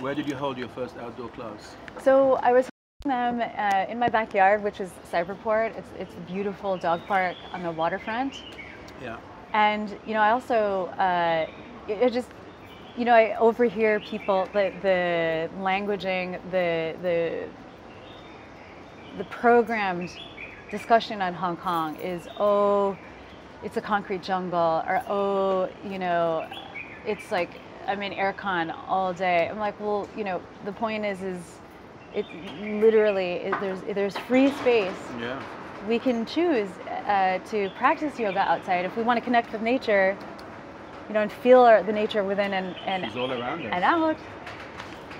where 0.00 0.14
did 0.14 0.28
you 0.28 0.36
hold 0.36 0.56
your 0.58 0.68
first 0.68 0.96
outdoor 0.96 1.28
class? 1.28 1.76
so 2.02 2.34
I 2.36 2.52
was 2.52 2.68
holding 3.04 3.38
them 3.38 3.50
uh, 3.56 3.90
in 3.90 3.98
my 3.98 4.08
backyard, 4.08 4.62
which 4.62 4.80
is 4.80 4.90
Cyberport. 5.12 5.76
It's 5.76 5.88
it's 5.98 6.14
a 6.14 6.32
beautiful 6.32 6.76
dog 6.76 7.00
park 7.06 7.36
on 7.52 7.62
the 7.62 7.70
waterfront. 7.70 8.42
Yeah. 9.02 9.18
And 9.52 9.96
you 10.06 10.14
know, 10.14 10.20
I 10.20 10.30
also 10.30 10.86
uh, 10.98 11.46
it, 11.88 12.02
it 12.02 12.12
just 12.12 12.28
you 12.96 13.04
know 13.04 13.14
I 13.14 13.36
overhear 13.36 14.00
people 14.00 14.48
the 14.52 14.72
the 14.82 15.50
languaging 15.58 16.40
the 16.50 16.96
the 17.02 17.48
the 19.18 19.24
programmed 19.24 20.10
discussion 20.70 21.20
on 21.20 21.34
Hong 21.34 21.56
Kong 21.56 21.96
is 21.96 22.28
oh 22.38 22.96
it's 23.62 23.76
a 23.76 23.80
concrete 23.80 24.22
jungle 24.22 24.82
or 24.88 25.02
oh 25.08 25.68
you 25.84 25.98
know 25.98 26.46
it's 27.06 27.30
like 27.30 27.50
I'm 27.86 28.02
in 28.02 28.12
aircon 28.12 28.74
all 28.88 29.12
day. 29.12 29.48
I'm 29.48 29.58
like 29.58 29.78
well 29.80 30.08
you 30.16 30.24
know 30.24 30.40
the 30.64 30.72
point 30.72 31.04
is 31.04 31.22
is 31.22 31.40
it 32.14 32.26
literally 32.62 33.32
it, 33.34 33.54
there's 33.60 33.80
there's 33.94 34.16
free 34.28 34.50
space 34.50 34.92
Yeah. 35.18 35.40
we 35.88 35.98
can 35.98 36.26
choose 36.26 36.68
uh, 37.06 37.38
to 37.50 37.70
practice 37.76 38.18
yoga 38.18 38.40
outside 38.40 38.84
if 38.84 38.96
we 38.96 39.02
want 39.02 39.16
to 39.18 39.24
connect 39.24 39.52
with 39.52 39.62
nature, 39.62 40.16
you 41.08 41.14
know, 41.14 41.20
and 41.20 41.30
feel 41.30 41.60
our, 41.60 41.82
the 41.82 41.92
nature 41.92 42.24
within 42.24 42.52
and 42.54 42.74
and, 42.86 43.04
She's 43.04 43.16
all 43.16 43.30
around 43.32 43.60
us. 43.66 43.68
and 43.72 43.84
out, 43.84 44.16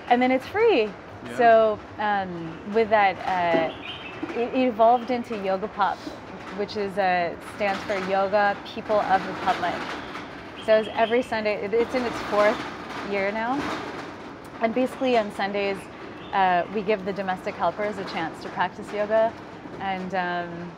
and 0.09 0.21
then 0.21 0.31
it's 0.31 0.47
free. 0.47 0.83
Yeah. 0.83 1.37
So 1.37 1.79
um, 1.99 2.73
with 2.73 2.89
that, 2.89 3.15
uh, 3.27 4.33
it, 4.33 4.53
it 4.53 4.67
evolved 4.67 5.11
into 5.11 5.35
Yoga 5.43 5.67
Pop, 5.69 5.97
which 6.57 6.77
is 6.77 6.97
uh, 6.97 7.35
stands 7.55 7.81
for 7.83 7.97
Yoga 8.09 8.57
People 8.65 8.99
of 8.99 9.25
the 9.25 9.33
Public. 9.45 9.75
So 10.65 10.77
it's 10.77 10.89
every 10.93 11.23
Sunday. 11.23 11.63
It's 11.65 11.95
in 11.95 12.03
its 12.03 12.19
fourth 12.29 12.57
year 13.09 13.31
now, 13.31 13.59
and 14.61 14.73
basically 14.73 15.17
on 15.17 15.31
Sundays, 15.33 15.77
uh, 16.33 16.63
we 16.73 16.81
give 16.81 17.03
the 17.05 17.13
domestic 17.13 17.55
helpers 17.55 17.97
a 17.97 18.05
chance 18.05 18.41
to 18.43 18.49
practice 18.49 18.91
yoga, 18.93 19.33
and 19.79 20.13
um, 20.15 20.71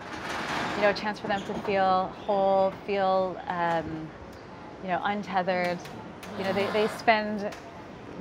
you 0.76 0.82
know, 0.82 0.90
a 0.90 0.94
chance 0.94 1.20
for 1.20 1.28
them 1.28 1.42
to 1.44 1.54
feel 1.62 2.08
whole, 2.26 2.74
feel 2.86 3.40
um, 3.48 4.08
you 4.82 4.90
know, 4.90 5.02
untethered. 5.04 5.78
You 6.38 6.46
know, 6.46 6.54
they, 6.54 6.66
they 6.72 6.88
spend 6.88 7.54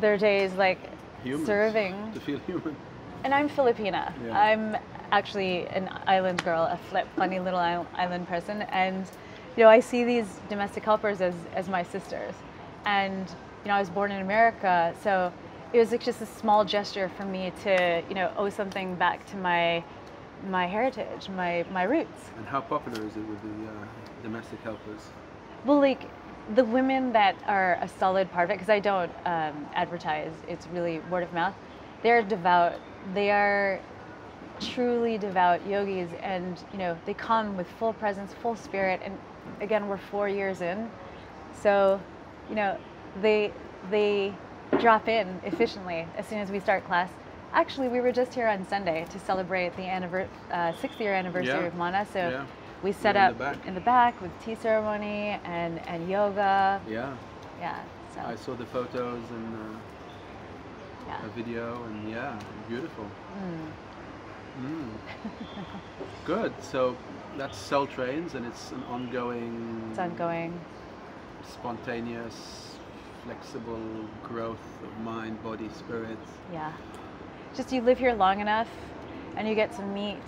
their 0.01 0.19
days 0.19 0.53
like 0.55 0.79
Humans. 1.25 1.47
serving. 1.47 2.12
To 2.12 2.21
feel 2.21 2.38
human. 2.47 2.77
And 3.25 3.33
I'm 3.33 3.49
Filipina. 3.49 4.12
Yeah. 4.25 4.38
I'm 4.38 4.77
actually 5.12 5.66
an 5.68 5.88
island 6.07 6.42
girl, 6.42 6.64
a 6.64 6.77
flip, 6.88 7.07
funny 7.14 7.38
little 7.38 7.61
island 7.61 8.27
person. 8.27 8.62
And, 8.62 9.07
you 9.57 9.62
know, 9.62 9.68
I 9.68 9.79
see 9.79 10.03
these 10.03 10.27
domestic 10.48 10.83
helpers 10.83 11.20
as, 11.20 11.35
as 11.55 11.68
my 11.68 11.85
sisters. 11.85 12.35
And, 12.87 13.29
you 13.62 13.68
know, 13.68 13.75
I 13.75 13.81
was 13.81 13.90
born 13.90 14.11
in 14.11 14.22
America, 14.22 14.94
so 15.03 15.33
it 15.72 15.79
was 15.79 15.92
like 15.92 16.03
just 16.03 16.20
a 16.20 16.27
small 16.27 16.64
gesture 16.64 17.09
for 17.16 17.25
me 17.25 17.53
to, 17.62 18.03
you 18.09 18.14
know, 18.14 18.33
owe 18.37 18.51
something 18.51 18.96
back 18.96 19.25
to 19.31 19.37
my 19.37 19.85
my 20.48 20.66
heritage, 20.66 21.29
my, 21.29 21.64
my 21.70 21.85
roots. 21.85 22.31
And 22.37 22.44
how 22.46 22.61
popular 22.61 23.07
is 23.07 23.16
it 23.16 23.25
with 23.29 23.40
the 23.42 23.70
uh, 23.70 23.75
domestic 24.25 24.61
helpers? 24.62 25.01
Well, 25.64 25.79
like 25.79 26.09
the 26.57 26.64
women 26.64 27.12
that 27.12 27.37
are 27.46 27.79
a 27.81 27.88
solid 27.88 28.29
part 28.33 28.46
of 28.46 28.51
it, 28.51 28.55
because 28.55 28.68
I 28.68 28.81
don't 28.81 29.12
um, 29.25 29.68
advertise, 29.75 30.33
it's 30.48 30.66
really 30.68 30.98
word 31.11 31.22
of 31.22 31.33
mouth. 31.33 31.55
They're 32.03 32.22
devout. 32.22 32.75
They 33.14 33.31
are 33.31 33.81
truly 34.66 35.18
devout 35.18 35.66
yogis, 35.66 36.11
and 36.22 36.62
you 36.72 36.79
know 36.79 36.96
they 37.07 37.14
come 37.14 37.57
with 37.57 37.66
full 37.79 37.92
presence, 37.92 38.33
full 38.42 38.57
spirit. 38.57 39.01
And 39.05 39.18
again, 39.61 39.88
we're 39.88 39.96
four 39.98 40.29
years 40.29 40.61
in, 40.61 40.90
so 41.55 42.01
you 42.48 42.55
know 42.55 42.77
they 43.20 43.53
they 43.90 44.35
drop 44.79 45.09
in 45.09 45.40
efficiently 45.44 46.07
as 46.16 46.27
soon 46.27 46.38
as 46.38 46.51
we 46.51 46.61
start 46.61 46.85
class. 46.87 47.11
Actually, 47.53 47.88
we 47.88 48.01
were 48.01 48.12
just 48.12 48.33
here 48.33 48.48
on 48.48 48.66
Sunday 48.66 49.05
to 49.11 49.18
celebrate 49.18 49.77
the 49.77 49.83
annivers- 49.83 50.29
uh, 50.51 50.72
sixth 50.81 50.98
year 51.01 51.12
anniversary 51.12 51.61
Yeah. 51.61 51.66
of 51.66 51.75
Mana. 51.75 52.07
So 52.07 52.18
Yeah. 52.31 52.44
we 52.83 52.92
set 52.92 53.14
in 53.16 53.22
up 53.22 53.33
the 53.35 53.38
back. 53.44 53.66
in 53.66 53.75
the 53.75 53.81
back 53.83 54.20
with 54.22 54.31
tea 54.42 54.55
ceremony 54.55 55.38
and, 55.44 55.79
and 55.87 56.09
yoga. 56.09 56.81
Yeah. 56.88 57.12
Yeah. 57.61 57.77
So 58.14 58.20
I 58.27 58.37
saw 58.37 58.55
the 58.55 58.64
photos 58.66 59.22
and 59.31 59.55
uh, 59.55 59.79
yeah. 61.09 61.27
a 61.27 61.29
video, 61.31 61.83
and 61.85 62.09
yeah, 62.11 62.38
beautiful. 62.68 63.05
Mm. 63.05 63.66
Mm. 64.61 64.91
Good. 66.25 66.53
So 66.62 66.97
that's 67.37 67.57
Soul 67.57 67.87
Trains, 67.87 68.35
and 68.35 68.47
it's 68.47 68.71
an 68.73 68.83
ongoing, 68.85 69.88
It's 69.91 69.99
ongoing. 69.99 70.59
spontaneous, 71.49 72.77
flexible 73.25 73.81
growth 74.23 74.83
of 74.85 75.01
mind, 75.01 75.43
body, 75.43 75.69
spirit. 75.79 76.19
Yeah. 76.53 76.73
Just 77.55 77.73
you 77.73 77.81
live 77.83 77.99
here 77.99 78.15
long 78.15 78.41
enough, 78.41 78.69
and 79.37 79.49
you 79.49 79.55
get 79.55 79.73
to 79.77 79.83
meet 79.83 80.23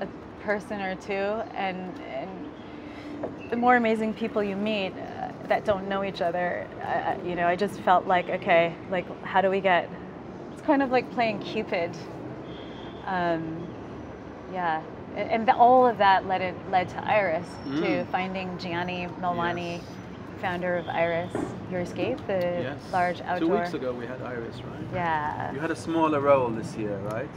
a 0.00 0.06
person 0.42 0.80
or 0.80 0.94
two, 0.96 1.12
and 1.12 1.98
and 2.00 2.30
the 3.50 3.56
more 3.56 3.76
amazing 3.76 4.14
people 4.14 4.42
you 4.42 4.56
meet 4.56 4.92
uh, 4.92 5.32
that 5.48 5.64
don't 5.64 5.88
know 5.88 6.04
each 6.04 6.22
other, 6.22 6.66
uh, 6.82 7.16
you 7.26 7.34
know, 7.34 7.46
I 7.46 7.56
just 7.56 7.80
felt 7.80 8.06
like 8.06 8.28
okay, 8.30 8.74
like 8.90 9.06
how 9.24 9.40
do 9.40 9.50
we 9.50 9.60
get? 9.60 9.88
It's 10.52 10.62
kind 10.62 10.82
of 10.82 10.90
like 10.90 11.10
playing 11.12 11.40
Cupid. 11.40 11.90
Um, 13.06 13.66
yeah. 14.52 14.82
And 15.16 15.46
the, 15.46 15.54
all 15.56 15.86
of 15.86 15.98
that 15.98 16.26
led 16.26 16.40
it 16.40 16.54
led 16.70 16.88
to 16.90 17.04
Iris, 17.04 17.46
to 17.64 17.70
Mm. 17.70 18.06
finding 18.08 18.58
Gianni 18.58 19.08
Melwani, 19.20 19.78
Yes. 19.78 19.82
founder 20.40 20.76
of 20.76 20.88
Iris 20.88 21.32
Your 21.70 21.80
Escape, 21.80 22.18
the 22.26 22.38
Yes. 22.62 22.92
large 22.92 23.20
outdoor. 23.22 23.48
Two 23.48 23.58
weeks 23.58 23.74
ago 23.74 23.92
we 23.92 24.06
had 24.06 24.22
Iris, 24.22 24.56
right? 24.62 24.86
Yeah. 24.94 25.52
You 25.52 25.58
had 25.60 25.70
a 25.70 25.76
smaller 25.76 26.20
role 26.20 26.48
this 26.50 26.76
year, 26.76 26.96
right? 27.10 27.28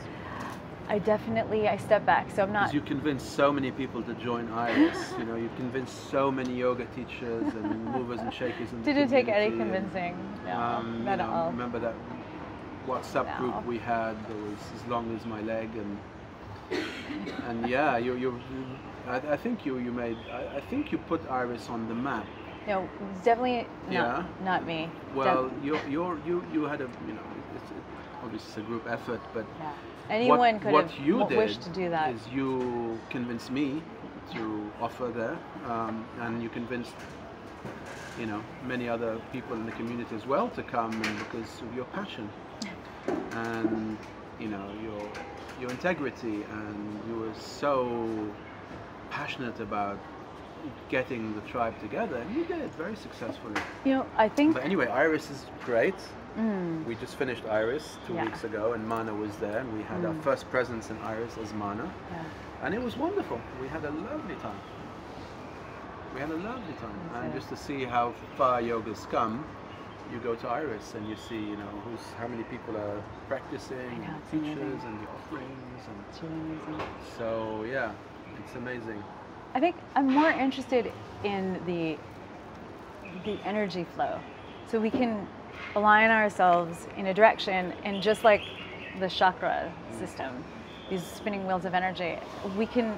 I 0.89 0.99
definitely 0.99 1.67
I 1.67 1.77
step 1.77 2.05
back, 2.05 2.29
so 2.29 2.43
I'm 2.43 2.51
not. 2.53 2.73
You 2.73 2.81
convinced 2.81 3.35
so 3.35 3.51
many 3.53 3.71
people 3.71 4.03
to 4.03 4.13
join 4.15 4.51
Iris. 4.51 5.13
you 5.17 5.25
know, 5.25 5.35
you 5.35 5.49
convinced 5.55 6.09
so 6.11 6.29
many 6.31 6.53
yoga 6.53 6.85
teachers 6.95 7.53
and 7.55 7.85
movers 7.85 8.19
and 8.19 8.33
shakers. 8.33 8.69
The 8.69 8.77
Didn't 8.93 9.09
take 9.09 9.29
any 9.29 9.47
and, 9.47 9.57
convincing. 9.57 10.15
No, 10.45 10.51
um, 10.59 11.05
not 11.05 11.19
at 11.19 11.25
know, 11.27 11.31
all. 11.33 11.51
Remember 11.51 11.79
that 11.79 11.93
WhatsApp 12.87 13.25
No. 13.25 13.37
group 13.37 13.65
we 13.65 13.77
had 13.77 14.15
that 14.27 14.37
was 14.49 14.59
as 14.75 14.85
long 14.87 15.15
as 15.15 15.25
my 15.25 15.41
leg, 15.41 15.69
and 15.75 15.97
and 17.47 17.69
yeah, 17.69 17.97
you 17.97 18.15
you. 18.15 18.41
I, 19.07 19.17
I 19.35 19.37
think 19.37 19.65
you 19.65 19.77
you 19.77 19.91
made. 19.91 20.17
I, 20.31 20.57
I 20.57 20.61
think 20.61 20.91
you 20.91 20.97
put 20.97 21.21
Iris 21.29 21.69
on 21.69 21.87
the 21.87 21.95
map. 21.95 22.25
No, 22.67 22.87
definitely 23.23 23.67
not, 23.87 23.93
Yeah. 23.93 24.23
not 24.43 24.65
me. 24.65 24.89
Well, 25.15 25.51
you're, 25.61 25.85
you're, 25.89 26.17
you 26.25 26.43
you 26.53 26.63
had 26.63 26.81
a 26.81 26.89
you 27.07 27.13
know 27.13 27.27
it's 27.55 27.71
it, 27.71 27.77
obviously 28.23 28.47
it's 28.47 28.57
a 28.57 28.61
group 28.61 28.87
effort, 28.87 29.21
but 29.33 29.45
yeah. 29.59 29.71
Anyone 30.09 30.39
what, 30.39 30.61
could 30.61 30.73
what 30.73 30.91
have 30.91 31.05
you 31.07 31.27
did 31.27 31.37
wished 31.37 31.61
to 31.63 31.69
do 31.69 31.89
that. 31.89 32.13
is 32.13 32.21
you 32.33 32.99
convinced 33.09 33.51
me 33.51 33.81
to 34.33 34.71
offer 34.81 35.07
there, 35.07 35.37
um, 35.71 36.05
and 36.21 36.41
you 36.43 36.49
convinced 36.49 36.95
you 38.19 38.25
know 38.25 38.41
many 38.65 38.87
other 38.87 39.19
people 39.31 39.55
in 39.55 39.65
the 39.65 39.71
community 39.73 40.15
as 40.15 40.25
well 40.25 40.49
to 40.49 40.63
come, 40.63 40.91
and 41.01 41.19
because 41.19 41.61
of 41.61 41.75
your 41.75 41.85
passion 41.85 42.29
and 43.31 43.97
you 44.39 44.47
know 44.47 44.73
your 44.73 45.11
your 45.59 45.71
integrity, 45.71 46.43
and 46.43 46.75
you 47.07 47.15
were 47.17 47.33
so 47.33 48.33
passionate 49.09 49.59
about 49.59 49.99
getting 50.89 51.33
the 51.35 51.41
tribe 51.41 51.77
together, 51.79 52.17
and 52.17 52.35
you 52.35 52.43
did 52.45 52.59
it 52.61 52.71
very 52.75 52.95
successfully. 52.95 53.61
You 53.85 53.93
know, 53.95 54.05
I 54.17 54.29
think. 54.29 54.53
But 54.55 54.63
anyway, 54.63 54.87
Iris 54.87 55.29
is 55.29 55.45
great. 55.63 55.95
Mm, 56.37 56.85
We 56.87 56.95
just 56.95 57.15
finished 57.15 57.45
Iris 57.45 57.97
two 58.07 58.13
Yeah. 58.15 58.23
weeks 58.25 58.43
ago, 58.43 58.73
and 58.73 58.87
Mana 58.87 59.13
was 59.13 59.37
there, 59.37 59.59
and 59.59 59.69
we 59.77 59.83
had 59.83 60.03
our 60.05 60.13
Mm. 60.13 60.23
first 60.23 60.49
presence 60.49 60.89
in 60.89 60.97
Iris 61.13 61.37
as 61.37 61.53
Mana, 61.53 61.87
yeah. 62.11 62.23
and 62.63 62.73
it 62.73 62.81
was 62.81 62.97
wonderful. 62.97 63.39
We 63.61 63.67
had 63.67 63.83
a 63.85 63.91
lovely 63.91 64.35
time. 64.35 64.61
We 66.13 66.19
had 66.19 66.31
a 66.31 66.35
lovely 66.51 66.73
time, 66.85 66.99
and 67.15 67.25
Okay. 67.25 67.37
just 67.37 67.49
to 67.49 67.55
see 67.57 67.83
how 67.85 68.11
far 68.37 68.61
yoga's 68.61 69.05
come, 69.05 69.45
you 70.11 70.19
go 70.19 70.35
to 70.35 70.47
Iris 70.47 70.93
and 70.95 71.07
you 71.09 71.15
see, 71.15 71.35
you 71.37 71.55
know, 71.57 71.67
who's 71.85 72.01
how 72.19 72.27
many 72.27 72.43
people 72.43 72.77
are 72.77 73.01
practicing, 73.27 73.77
know, 74.01 74.07
and 74.07 74.31
teachers, 74.31 74.57
amazing. 74.57 74.87
and 74.87 74.99
the 75.01 75.09
offerings, 75.11 75.81
and 75.87 76.03
It's 76.09 76.21
really 76.21 76.35
amazing. 76.35 76.87
so 77.17 77.63
yeah, 77.63 77.91
it's 78.39 78.55
amazing. 78.55 79.03
I 79.55 79.59
think 79.59 79.75
I'm 79.95 80.11
more 80.11 80.31
interested 80.31 80.91
in 81.23 81.59
the 81.65 81.97
the 83.25 83.37
energy 83.45 83.85
flow, 83.95 84.19
so 84.67 84.79
we 84.79 84.89
can 84.89 85.27
align 85.75 86.09
ourselves 86.11 86.87
in 86.97 87.07
a 87.07 87.13
direction, 87.13 87.73
and 87.83 88.01
just 88.01 88.23
like 88.23 88.41
the 88.99 89.07
chakra 89.09 89.71
system, 89.97 90.43
these 90.89 91.03
spinning 91.03 91.45
wheels 91.47 91.65
of 91.65 91.73
energy, 91.73 92.17
we 92.57 92.65
can, 92.65 92.97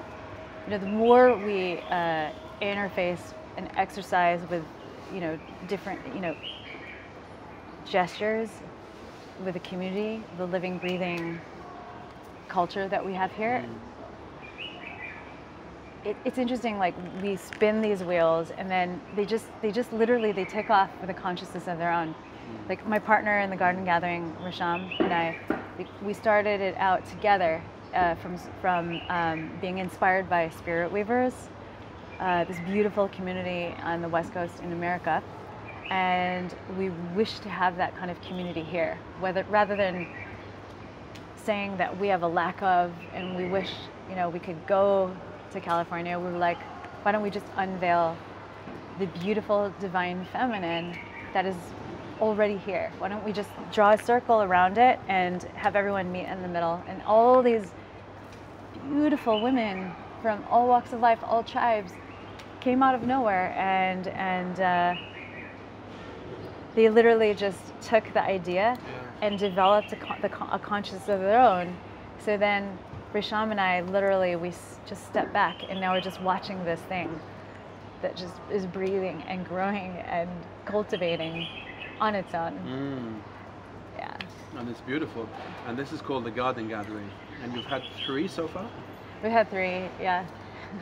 you 0.66 0.70
know, 0.72 0.78
the 0.78 0.86
more 0.86 1.36
we 1.36 1.78
uh, 1.90 2.30
interface 2.60 3.34
and 3.56 3.70
exercise 3.76 4.40
with, 4.50 4.64
you 5.12 5.20
know, 5.20 5.38
different, 5.68 6.00
you 6.14 6.20
know, 6.20 6.34
gestures 7.88 8.50
with 9.44 9.54
the 9.54 9.60
community, 9.60 10.22
the 10.38 10.46
living, 10.46 10.78
breathing 10.78 11.40
culture 12.48 12.88
that 12.88 13.04
we 13.04 13.12
have 13.12 13.32
here, 13.32 13.64
it, 16.06 16.16
it's 16.24 16.38
interesting 16.38 16.78
like 16.78 16.94
we 17.20 17.36
spin 17.36 17.82
these 17.82 18.04
wheels 18.04 18.52
and 18.56 18.70
then 18.70 19.00
they 19.16 19.24
just 19.24 19.46
they 19.60 19.72
just 19.72 19.92
literally 19.92 20.32
they 20.32 20.44
take 20.44 20.70
off 20.70 20.90
with 21.00 21.10
a 21.10 21.14
consciousness 21.14 21.66
of 21.66 21.78
their 21.78 21.92
own. 21.92 22.14
Like 22.68 22.86
my 22.86 23.00
partner 23.00 23.40
in 23.40 23.50
the 23.50 23.56
garden 23.56 23.84
gathering 23.84 24.34
rasham 24.42 24.88
and 25.00 25.12
i 25.12 25.36
we, 25.78 25.86
we 26.02 26.14
started 26.14 26.60
it 26.60 26.76
out 26.78 27.04
together 27.08 27.62
uh, 27.92 28.14
from 28.14 28.38
from 28.60 29.00
um, 29.08 29.50
being 29.60 29.78
inspired 29.78 30.30
by 30.30 30.48
spirit 30.50 30.90
weavers 30.92 31.34
uh, 32.20 32.44
this 32.44 32.58
beautiful 32.60 33.08
community 33.08 33.74
on 33.82 34.00
the 34.00 34.08
west 34.08 34.32
coast 34.32 34.60
in 34.60 34.72
america 34.72 35.22
and 35.90 36.54
we 36.78 36.90
wish 37.14 37.38
to 37.40 37.48
have 37.48 37.76
that 37.76 37.96
kind 37.96 38.10
of 38.10 38.20
community 38.22 38.62
here 38.62 38.98
whether 39.20 39.44
rather 39.50 39.76
than 39.76 40.06
saying 41.36 41.76
that 41.76 41.96
we 41.98 42.08
have 42.08 42.22
a 42.22 42.28
lack 42.28 42.60
of 42.62 42.92
and 43.14 43.36
we 43.36 43.44
wish 43.44 43.70
you 44.08 44.16
know 44.16 44.28
we 44.28 44.38
could 44.38 44.66
go 44.66 45.14
to 45.52 45.60
california 45.60 46.18
we 46.18 46.24
were 46.24 46.38
like 46.38 46.58
why 47.02 47.12
don't 47.12 47.22
we 47.22 47.30
just 47.30 47.46
unveil 47.56 48.16
the 48.98 49.06
beautiful 49.06 49.72
divine 49.78 50.24
feminine 50.32 50.96
that 51.32 51.46
is 51.46 51.56
already 52.20 52.56
here? 52.56 52.90
Why 52.98 53.08
don't 53.08 53.24
we 53.24 53.32
just 53.32 53.50
draw 53.72 53.92
a 53.92 53.98
circle 53.98 54.42
around 54.42 54.78
it 54.78 54.98
and 55.08 55.42
have 55.54 55.76
everyone 55.76 56.10
meet 56.10 56.26
in 56.26 56.42
the 56.42 56.48
middle? 56.48 56.82
And 56.88 57.02
all 57.02 57.42
these 57.42 57.70
beautiful 58.88 59.40
women 59.40 59.94
from 60.22 60.42
all 60.50 60.66
walks 60.66 60.92
of 60.92 61.00
life 61.00 61.18
all 61.22 61.42
tribes 61.42 61.92
came 62.60 62.82
out 62.82 62.94
of 62.94 63.02
nowhere 63.02 63.52
and 63.56 64.08
and 64.08 64.60
uh, 64.60 64.94
they 66.76 66.88
literally 66.88 67.34
just 67.34 67.58
took 67.82 68.04
the 68.12 68.22
idea 68.22 68.78
and 69.22 69.38
developed 69.38 69.92
a, 69.92 69.96
con- 69.96 70.18
the 70.22 70.28
con- 70.28 70.48
a 70.52 70.58
consciousness 70.58 71.08
of 71.08 71.18
their 71.20 71.40
own. 71.40 71.76
So 72.24 72.36
then 72.36 72.78
Risham 73.12 73.50
and 73.50 73.60
I 73.60 73.80
literally, 73.80 74.36
we 74.36 74.50
s- 74.50 74.78
just 74.86 75.04
stepped 75.06 75.32
back 75.32 75.56
and 75.68 75.80
now 75.80 75.92
we're 75.94 76.00
just 76.02 76.20
watching 76.20 76.62
this 76.64 76.80
thing 76.82 77.18
that 78.02 78.14
just 78.14 78.34
is 78.52 78.66
breathing 78.66 79.24
and 79.26 79.44
growing 79.48 79.96
and 80.06 80.28
cultivating 80.66 81.48
on 81.98 82.14
its 82.14 82.34
own. 82.34 82.52
Mm. 82.66 83.98
Yeah. 83.98 84.16
And 84.58 84.68
it's 84.68 84.82
beautiful. 84.82 85.26
And 85.66 85.78
this 85.78 85.92
is 85.92 86.02
called 86.02 86.24
the 86.24 86.30
garden 86.30 86.68
gathering. 86.68 87.10
And 87.42 87.54
you've 87.54 87.64
had 87.64 87.82
three 88.04 88.28
so 88.28 88.46
far, 88.48 88.68
We've 89.22 89.32
had 89.32 89.48
three, 89.50 89.88
yeah. 89.98 90.26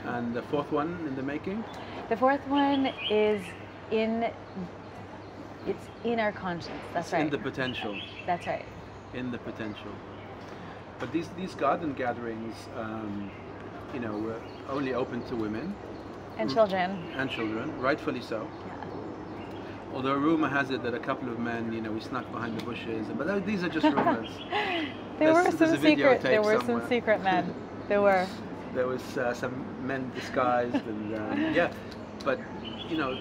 and 0.07 0.35
the 0.35 0.43
fourth 0.43 0.73
one 0.73 0.99
in 1.07 1.15
the 1.15 1.23
making. 1.23 1.63
The 2.09 2.17
fourth 2.17 2.45
one 2.49 2.87
is 3.09 3.41
in 3.93 4.29
It's 5.67 5.87
in 6.05 6.21
our 6.21 6.33
conscience. 6.33 6.81
That's 6.93 7.07
it's 7.09 7.13
right. 7.15 7.23
in 7.23 7.31
the 7.31 7.39
potential. 7.39 7.99
That's 8.27 8.47
right. 8.47 8.65
In 9.15 9.31
the 9.31 9.39
potential. 9.39 9.93
But 10.99 11.13
these 11.13 11.29
these 11.37 11.55
garden 11.55 11.95
gatherings, 11.95 12.55
um, 12.77 13.31
you 13.93 14.01
know, 14.01 14.17
were 14.17 14.41
only 14.69 14.95
open 14.95 15.23
to 15.29 15.37
women 15.37 15.75
And 16.39 16.53
children. 16.53 16.91
and 17.17 17.31
children, 17.31 17.79
rightfully 17.81 18.21
so. 18.21 18.47
Yeah. 18.67 18.75
Although 19.95 20.15
rumor 20.15 20.49
has 20.49 20.71
it 20.71 20.83
that 20.83 20.95
a 20.95 20.99
couple 20.99 21.29
of 21.29 21.39
men, 21.39 21.73
you 21.73 21.81
know, 21.81 21.93
we 21.93 22.01
snuck 22.01 22.31
behind 22.33 22.59
the 22.59 22.65
bushes, 22.65 23.07
but 23.17 23.47
these 23.47 23.63
are 23.63 23.69
just 23.69 23.87
rumors. 23.87 24.31
There 25.17 25.33
There's- 25.33 25.53
were 25.53 25.67
some 25.69 25.81
secret. 25.81 26.23
There 26.23 26.43
were 26.43 26.61
some 26.63 26.89
secret 26.89 27.23
men. 27.23 27.55
There 27.89 28.01
were. 28.01 28.27
there 28.75 28.87
was 28.87 29.19
uh, 29.19 29.35
some 29.35 29.55
men 29.87 30.11
disguised, 30.15 30.75
and 30.75 31.15
um, 31.15 31.55
yeah, 31.55 31.71
but 32.25 32.39
you 32.89 32.97
know, 32.97 33.13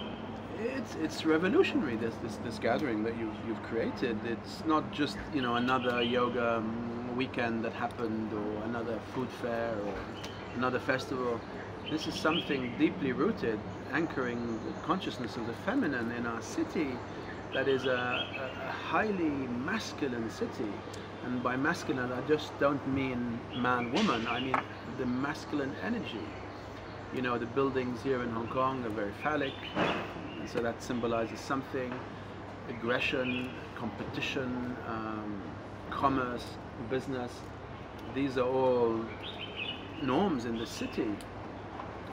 it's 0.59 0.95
it's 0.95 1.25
revolutionary. 1.25 1.95
This 1.95 2.15
this 2.21 2.37
this 2.37 2.59
gathering 2.59 3.03
that 3.03 3.15
you've 3.17 3.35
you've 3.47 3.61
created. 3.63 4.25
It's 4.25 4.63
not 4.65 4.91
just 4.91 5.17
you 5.33 5.41
know 5.41 5.55
another 5.55 6.01
yoga 6.01 6.57
um, 6.57 7.15
weekend 7.15 7.63
that 7.65 7.73
happened, 7.73 8.33
or 8.33 8.63
another 8.63 8.99
food 9.13 9.29
fair, 9.29 9.75
or 9.85 9.93
another 10.55 10.79
festival. 10.79 11.39
This 11.89 12.07
is 12.07 12.15
something 12.15 12.73
deeply 12.77 13.11
rooted, 13.11 13.59
anchoring 13.91 14.59
the 14.65 14.73
consciousness 14.85 15.37
of 15.37 15.47
the 15.47 15.53
feminine 15.65 16.11
in 16.11 16.25
our 16.25 16.41
city. 16.41 16.97
That 17.53 17.67
is 17.67 17.85
a, 17.85 17.89
a, 17.91 18.67
a 18.67 18.71
highly 18.71 19.29
masculine 19.65 20.29
city. 20.31 20.71
And 21.25 21.43
by 21.43 21.55
masculine, 21.55 22.11
I 22.11 22.21
just 22.27 22.57
don't 22.59 22.85
mean 22.87 23.39
man 23.55 23.91
woman, 23.93 24.27
I 24.27 24.39
mean 24.39 24.55
the 24.97 25.05
masculine 25.05 25.73
energy. 25.83 26.27
You 27.13 27.21
know, 27.21 27.37
the 27.37 27.45
buildings 27.45 28.01
here 28.01 28.23
in 28.23 28.31
Hong 28.31 28.47
Kong 28.47 28.83
are 28.85 28.89
very 28.89 29.13
phallic, 29.21 29.53
and 30.43 30.49
so 30.51 30.59
that 30.59 30.83
symbolizes 30.83 31.39
something 31.39 31.89
aggression, 32.67 33.49
competition, 33.77 34.75
um, 34.89 35.41
commerce, 35.89 36.57
business. 36.89 37.31
These 38.13 38.37
are 38.37 38.45
all 38.45 38.99
norms 40.01 40.43
in 40.43 40.57
the 40.57 40.65
city. 40.65 41.15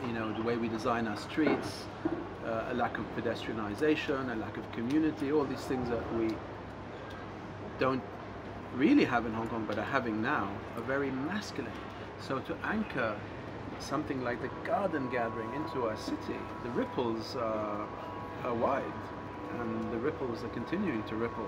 You 0.07 0.13
know, 0.13 0.33
the 0.33 0.43
way 0.43 0.57
we 0.57 0.69
design 0.69 1.09
our 1.09 1.17
streets, 1.17 1.87
uh, 2.47 2.67
a 2.71 2.75
lack 2.75 2.99
of 2.99 3.05
pedestrianization, 3.17 4.33
a 4.33 4.37
lack 4.37 4.57
of 4.57 4.71
community, 4.71 5.33
all 5.33 5.45
these 5.45 5.65
things 5.65 5.89
that 5.89 6.15
we 6.15 6.37
don't 7.81 8.03
really 8.77 9.05
have 9.05 9.27
in 9.27 9.35
Hong 9.35 9.49
Kong 9.49 9.65
but 9.67 9.77
are 9.77 9.83
having 9.83 10.23
now 10.23 10.49
are 10.77 10.83
very 10.83 11.11
masculine. 11.11 11.73
So 12.21 12.39
to 12.39 12.57
anchor 12.63 13.17
something 13.81 14.23
like 14.23 14.41
the 14.43 14.51
garden 14.65 15.09
gathering 15.11 15.53
into 15.55 15.89
our 15.89 15.97
city, 15.97 16.39
the 16.63 16.71
ripples 16.71 17.37
are, 17.37 17.89
are 18.45 18.55
wide 18.55 18.83
and 19.59 19.93
the 19.93 19.99
ripples 19.99 20.43
are 20.45 20.49
continuing 20.49 21.03
to 21.05 21.17
ripple. 21.17 21.47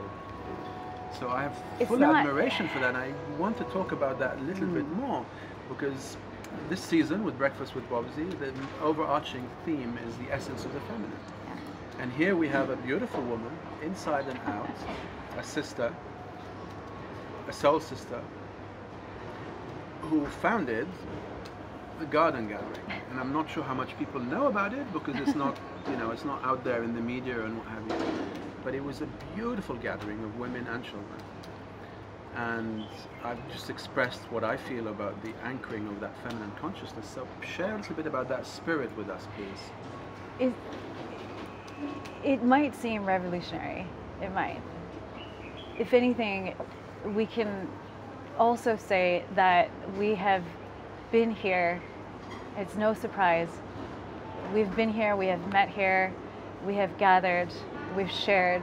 So 1.19 1.29
I 1.29 1.43
have 1.43 1.63
It's 1.79 1.89
full 1.89 2.03
admiration 2.03 2.69
for 2.69 2.79
that. 2.81 2.95
And 2.95 2.97
I 2.97 3.13
want 3.39 3.57
to 3.59 3.65
talk 3.65 3.93
about 3.93 4.19
that 4.19 4.39
a 4.39 4.41
little 4.43 4.67
bit 4.67 4.85
hmm. 4.85 5.01
more 5.01 5.27
because 5.69 6.17
this 6.69 6.81
season 6.81 7.25
with 7.25 7.37
Breakfast 7.39 7.75
with 7.75 7.89
Bobsy, 7.89 8.29
the 8.39 8.53
overarching 8.83 9.49
theme 9.65 9.99
is 10.07 10.17
the 10.17 10.33
essence 10.33 10.65
of 10.65 10.73
the 10.73 10.81
feminine. 10.81 11.13
Yeah. 11.47 12.03
And 12.03 12.13
here 12.13 12.37
we 12.37 12.49
have 12.49 12.71
a 12.71 12.77
beautiful 12.77 13.23
woman, 13.23 13.53
inside 13.83 14.27
and 14.27 14.39
out, 14.47 14.69
a 15.39 15.45
sister, 15.45 15.95
a 17.49 17.53
soul 17.53 17.81
sister, 17.81 18.21
who 20.03 20.27
founded 20.27 20.89
a 22.01 22.05
garden 22.07 22.49
gathering. 22.49 22.81
And 23.11 23.21
I'm 23.21 23.33
not 23.33 23.51
sure 23.51 23.63
how 23.63 23.75
much 23.75 23.97
people 23.99 24.21
know 24.21 24.47
about 24.47 24.73
it 24.73 24.91
because 24.93 25.17
it's 25.17 25.35
not, 25.35 25.59
you 25.91 25.97
know, 25.97 26.11
it's 26.11 26.25
not 26.25 26.43
out 26.45 26.65
there 26.65 26.83
in 26.83 26.95
the 26.95 27.01
media 27.01 27.45
and 27.45 27.59
what 27.59 27.67
have 27.69 27.87
you. 27.89 28.13
But 28.65 28.75
it 28.75 28.83
was 28.83 29.01
a 29.01 29.07
beautiful 29.35 29.77
gathering 29.77 30.23
of 30.25 30.39
women 30.39 30.67
and 30.69 30.83
children. 30.85 31.23
And 32.35 32.87
I've 33.23 33.53
just 33.53 33.69
expressed 33.69 34.21
what 34.31 34.43
I 34.43 34.57
feel 34.57 34.89
about 34.89 35.23
the 35.23 35.33
anchoring 35.45 35.87
of 35.89 36.01
that 36.01 36.17
feminine 36.23 36.53
consciousness. 36.61 37.07
So 37.07 37.27
share 37.43 37.75
a 37.75 37.79
little 37.79 37.95
bit 37.95 38.07
about 38.07 38.29
that 38.31 38.47
spirit 38.47 38.97
with 38.97 39.11
us, 39.11 39.27
please. 39.37 40.49
It, 40.49 40.55
it 42.25 42.43
might 42.43 42.75
seem 42.75 43.05
revolutionary. 43.05 43.87
It 44.23 44.33
might. 44.33 44.63
If 45.79 45.93
anything, 45.93 46.55
we 47.15 47.27
can 47.27 47.69
also 48.39 48.77
say 48.77 49.25
that 49.35 49.71
we 49.99 50.15
have 50.15 50.43
been 51.13 51.31
here. 51.31 51.81
It's 52.57 52.75
no 52.75 52.95
surprise. 52.95 53.51
We've 54.55 54.75
been 54.75 54.91
here, 54.91 55.15
we 55.15 55.27
have 55.27 55.47
met 55.53 55.69
here, 55.69 56.11
we 56.67 56.75
have 56.77 56.97
gathered, 56.97 57.49
we've 57.95 58.11
shared 58.11 58.63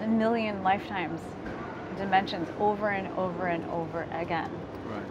a 0.00 0.06
million 0.06 0.62
lifetimes, 0.62 1.20
dimensions 1.96 2.48
over 2.60 2.90
and 2.90 3.08
over 3.18 3.46
and 3.46 3.68
over 3.70 4.06
again. 4.12 4.48
Right. 4.86 5.02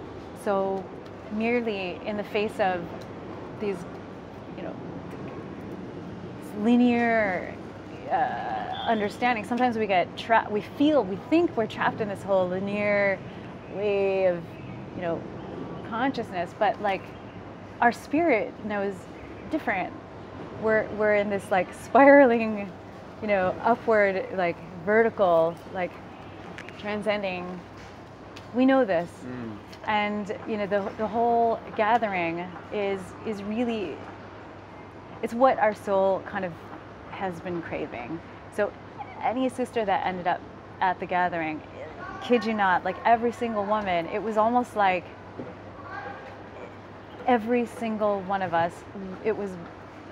So, 0.46 0.84
merely 1.34 2.00
in 2.06 2.16
the 2.16 2.24
face 2.24 2.58
of 2.62 2.82
these, 3.60 3.78
you 4.56 4.64
know, 4.64 4.76
linear 6.60 7.54
uh, 8.10 8.14
understanding, 8.88 9.44
sometimes 9.44 9.78
we 9.78 9.88
get 9.88 10.18
trapped. 10.18 10.52
We 10.52 10.62
feel, 10.62 11.04
we 11.04 11.18
think 11.30 11.56
we're 11.58 11.68
trapped 11.68 12.00
in 12.00 12.08
this 12.08 12.24
whole 12.24 12.48
linear 12.48 13.20
way 13.76 14.26
of, 14.26 14.42
you 14.96 15.02
know, 15.02 15.22
consciousness. 15.90 16.54
But 16.58 16.82
like, 16.82 17.02
our 17.82 17.92
spirit 17.92 18.54
knows 18.66 18.94
different. 19.50 19.94
We're 20.62 20.88
we're 20.98 21.16
in 21.16 21.30
this 21.30 21.50
like 21.52 21.68
spiraling, 21.84 22.72
you 23.22 23.28
know, 23.28 23.56
upward, 23.64 24.28
like 24.36 24.58
vertical, 24.86 25.56
like 25.74 25.92
transcending. 26.80 27.60
We 28.56 28.66
know 28.66 28.84
this 28.86 29.10
Mm. 29.26 29.58
and 29.88 30.38
you 30.48 30.58
know 30.58 30.68
the, 30.68 30.92
the 30.98 31.08
whole 31.08 31.60
gathering 31.76 32.46
is 32.74 33.00
is 33.26 33.42
really 33.44 33.96
it's 35.24 35.34
what 35.34 35.58
our 35.60 35.74
soul 35.74 36.22
kind 36.28 36.44
of 36.46 36.52
has 37.12 37.40
been 37.42 37.62
craving 37.62 38.20
so 38.56 38.72
any 39.24 39.48
sister 39.50 39.86
that 39.86 40.06
ended 40.06 40.28
up 40.28 40.42
at 40.82 41.00
the 41.00 41.06
gathering 41.06 41.62
kid 42.22 42.46
you 42.46 42.54
not 42.54 42.84
like 42.86 42.98
every 43.06 43.32
single 43.32 43.66
woman 43.66 44.06
it 44.08 44.22
was 44.22 44.38
almost 44.38 44.76
like 44.76 45.06
every 47.28 47.66
single 47.66 48.22
one 48.22 48.42
of 48.42 48.54
us 48.54 48.74
it 49.24 49.36
was 49.36 49.52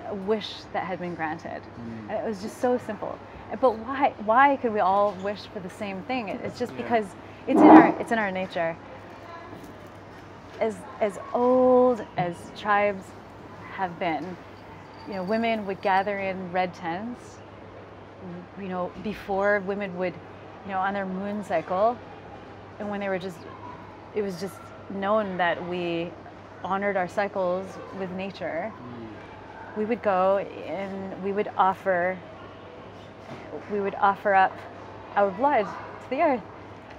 a 0.08 0.14
wish 0.14 0.62
that 0.72 0.84
had 0.84 0.98
been 0.98 1.14
granted 1.14 1.62
and 2.08 2.18
it 2.18 2.24
was 2.24 2.40
just 2.42 2.60
so 2.60 2.78
simple 2.78 3.18
but 3.60 3.76
why 3.78 4.12
why 4.24 4.56
could 4.56 4.72
we 4.72 4.80
all 4.80 5.12
wish 5.22 5.42
for 5.52 5.60
the 5.60 5.70
same 5.70 6.02
thing 6.02 6.28
it's 6.28 6.58
just 6.58 6.72
Yeah. 6.72 6.82
because 6.82 7.06
it's 7.46 7.60
in 7.60 7.66
our 7.66 8.00
it's 8.00 8.12
in 8.12 8.18
our 8.18 8.30
nature 8.30 8.76
as 10.60 10.76
as 11.00 11.18
old 11.32 12.04
as 12.16 12.36
tribes 12.56 13.04
have 13.72 13.98
been, 13.98 14.36
you 15.08 15.14
know, 15.14 15.22
women 15.22 15.64
would 15.66 15.80
gather 15.80 16.18
in 16.18 16.52
red 16.52 16.74
tents. 16.74 17.38
You 18.60 18.68
know, 18.68 18.92
before 19.02 19.60
women 19.60 19.96
would, 19.96 20.12
you 20.64 20.70
know, 20.72 20.78
on 20.78 20.94
their 20.94 21.06
moon 21.06 21.44
cycle, 21.44 21.98
and 22.78 22.90
when 22.90 23.00
they 23.00 23.08
were 23.08 23.18
just, 23.18 23.38
it 24.14 24.22
was 24.22 24.40
just 24.40 24.56
known 24.90 25.36
that 25.36 25.68
we 25.68 26.10
honored 26.64 26.96
our 26.96 27.08
cycles 27.08 27.66
with 27.98 28.10
nature. 28.12 28.72
We 29.76 29.84
would 29.84 30.02
go 30.02 30.38
and 30.38 31.22
we 31.22 31.32
would 31.32 31.50
offer, 31.56 32.18
we 33.70 33.80
would 33.80 33.94
offer 33.94 34.34
up 34.34 34.56
our 35.16 35.30
blood 35.30 35.64
to 35.64 36.10
the 36.10 36.20
earth. 36.22 36.42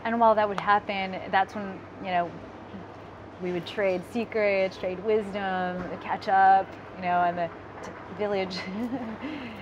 And 0.04 0.19
while 0.19 0.36
that 0.36 0.47
would 0.47 0.60
happen, 0.60 1.19
that's 1.30 1.54
when, 1.54 1.80
you 2.04 2.10
know, 2.10 2.32
we 3.41 3.52
would 3.52 3.65
trade 3.65 4.02
secrets, 4.12 4.78
trade 4.78 5.04
wisdom, 5.04 5.84
catch 6.02 6.28
up, 6.28 6.67
you 6.95 7.02
know, 7.04 7.21
and 7.21 7.38
the 7.38 7.50
t- 7.84 7.91
village 8.17 8.58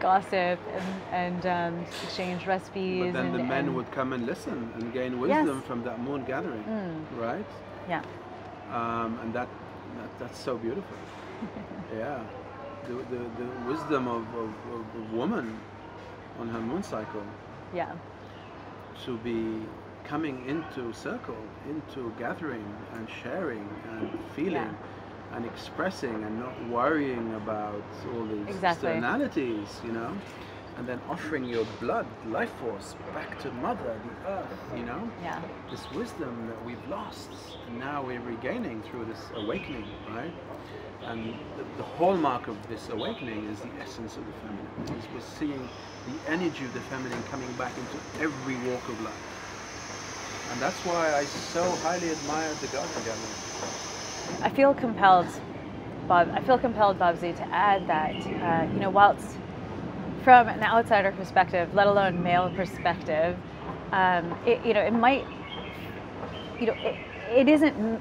gossip 0.00 0.58
and, 0.74 0.88
and 1.12 1.46
um, 1.46 1.84
exchange 2.04 2.46
recipes. 2.46 3.04
But 3.04 3.12
then 3.12 3.26
and, 3.26 3.34
the 3.34 3.44
men 3.44 3.74
would 3.74 3.90
come 3.92 4.12
and 4.12 4.26
listen 4.26 4.72
and 4.74 4.92
gain 4.92 5.20
wisdom 5.20 5.58
Yes. 5.58 5.66
from 5.66 5.84
that 5.84 6.00
moon 6.00 6.24
gathering, 6.24 6.64
Mm. 6.64 7.04
right? 7.20 7.46
Yeah, 7.88 8.02
Um, 8.72 9.18
and 9.22 9.32
that, 9.34 9.48
that 9.96 10.10
that's 10.18 10.38
so 10.38 10.56
beautiful. 10.56 10.96
yeah, 11.96 12.20
the, 12.86 12.94
the, 12.94 13.22
the 13.40 13.48
wisdom 13.66 14.06
of, 14.08 14.22
of, 14.34 14.50
of 14.76 14.84
a 15.02 15.16
woman 15.16 15.58
on 16.38 16.48
her 16.48 16.60
moon 16.60 16.82
cycle 16.82 17.22
yeah, 17.74 17.92
to 19.04 19.16
be 19.18 19.62
coming 20.04 20.44
into 20.48 20.92
circle, 20.92 21.36
into 21.68 22.12
gathering 22.18 22.64
and 22.94 23.08
sharing 23.22 23.68
and 23.92 24.18
feeling 24.34 24.52
Yeah. 24.54 24.72
And 25.34 25.44
expressing 25.46 26.14
and 26.24 26.38
not 26.38 26.54
worrying 26.68 27.34
about 27.34 27.82
all 28.14 28.24
these 28.24 28.48
Exactly. 28.48 28.90
externalities, 28.90 29.80
you 29.84 29.92
know, 29.92 30.12
and 30.76 30.88
then 30.88 31.00
offering 31.08 31.48
your 31.48 31.64
blood, 31.80 32.06
life 32.28 32.52
force 32.60 32.94
back 33.14 33.38
to 33.40 33.50
Mother, 33.52 33.94
the 34.04 34.28
Earth, 34.30 34.58
you 34.76 34.84
know, 34.84 35.10
yeah, 35.22 35.40
this 35.70 35.90
wisdom 35.92 36.46
that 36.48 36.64
we've 36.64 36.88
lost 36.88 37.30
and 37.66 37.78
now 37.78 38.02
we're 38.02 38.20
regaining 38.20 38.82
through 38.82 39.04
this 39.04 39.22
awakening, 39.36 39.84
right? 40.14 40.32
and 41.06 41.34
the, 41.56 41.64
the 41.78 41.82
hallmark 41.82 42.48
of 42.48 42.56
this 42.68 42.88
awakening 42.90 43.48
is 43.50 43.60
the 43.60 43.70
essence 43.80 44.16
of 44.16 44.26
the 44.26 44.32
feminine. 44.32 44.98
Is 44.98 45.04
we're 45.14 45.20
seeing 45.20 45.68
the 46.06 46.30
energy 46.30 46.64
of 46.64 46.74
the 46.74 46.80
feminine 46.80 47.22
coming 47.30 47.52
back 47.54 47.72
into 47.78 47.96
every 48.22 48.56
walk 48.70 48.88
of 48.88 49.00
life. 49.02 49.14
And 50.52 50.60
that's 50.60 50.84
why 50.84 51.14
I 51.14 51.24
so 51.24 51.62
highly 51.82 52.10
admire 52.10 52.54
the 52.60 52.66
garden 52.68 52.90
gathering. 53.04 53.89
I 54.42 54.50
feel 54.50 54.74
compelled, 54.74 55.26
Bob. 56.08 56.30
I 56.34 56.40
feel 56.40 56.58
compelled, 56.58 56.98
Babsi, 56.98 57.36
to 57.36 57.42
add 57.52 57.86
that 57.86 58.14
uh, 58.14 58.72
you 58.72 58.80
know, 58.80 58.90
whilst 58.90 59.36
from 60.24 60.48
an 60.48 60.62
outsider 60.62 61.12
perspective, 61.12 61.72
let 61.74 61.86
alone 61.86 62.22
male 62.22 62.50
perspective, 62.50 63.36
um, 63.92 64.38
it, 64.46 64.64
you 64.64 64.74
know, 64.74 64.80
it 64.80 64.92
might, 64.92 65.26
you 66.58 66.66
know, 66.66 66.74
it, 66.74 66.96
it 67.30 67.48
isn't. 67.48 68.00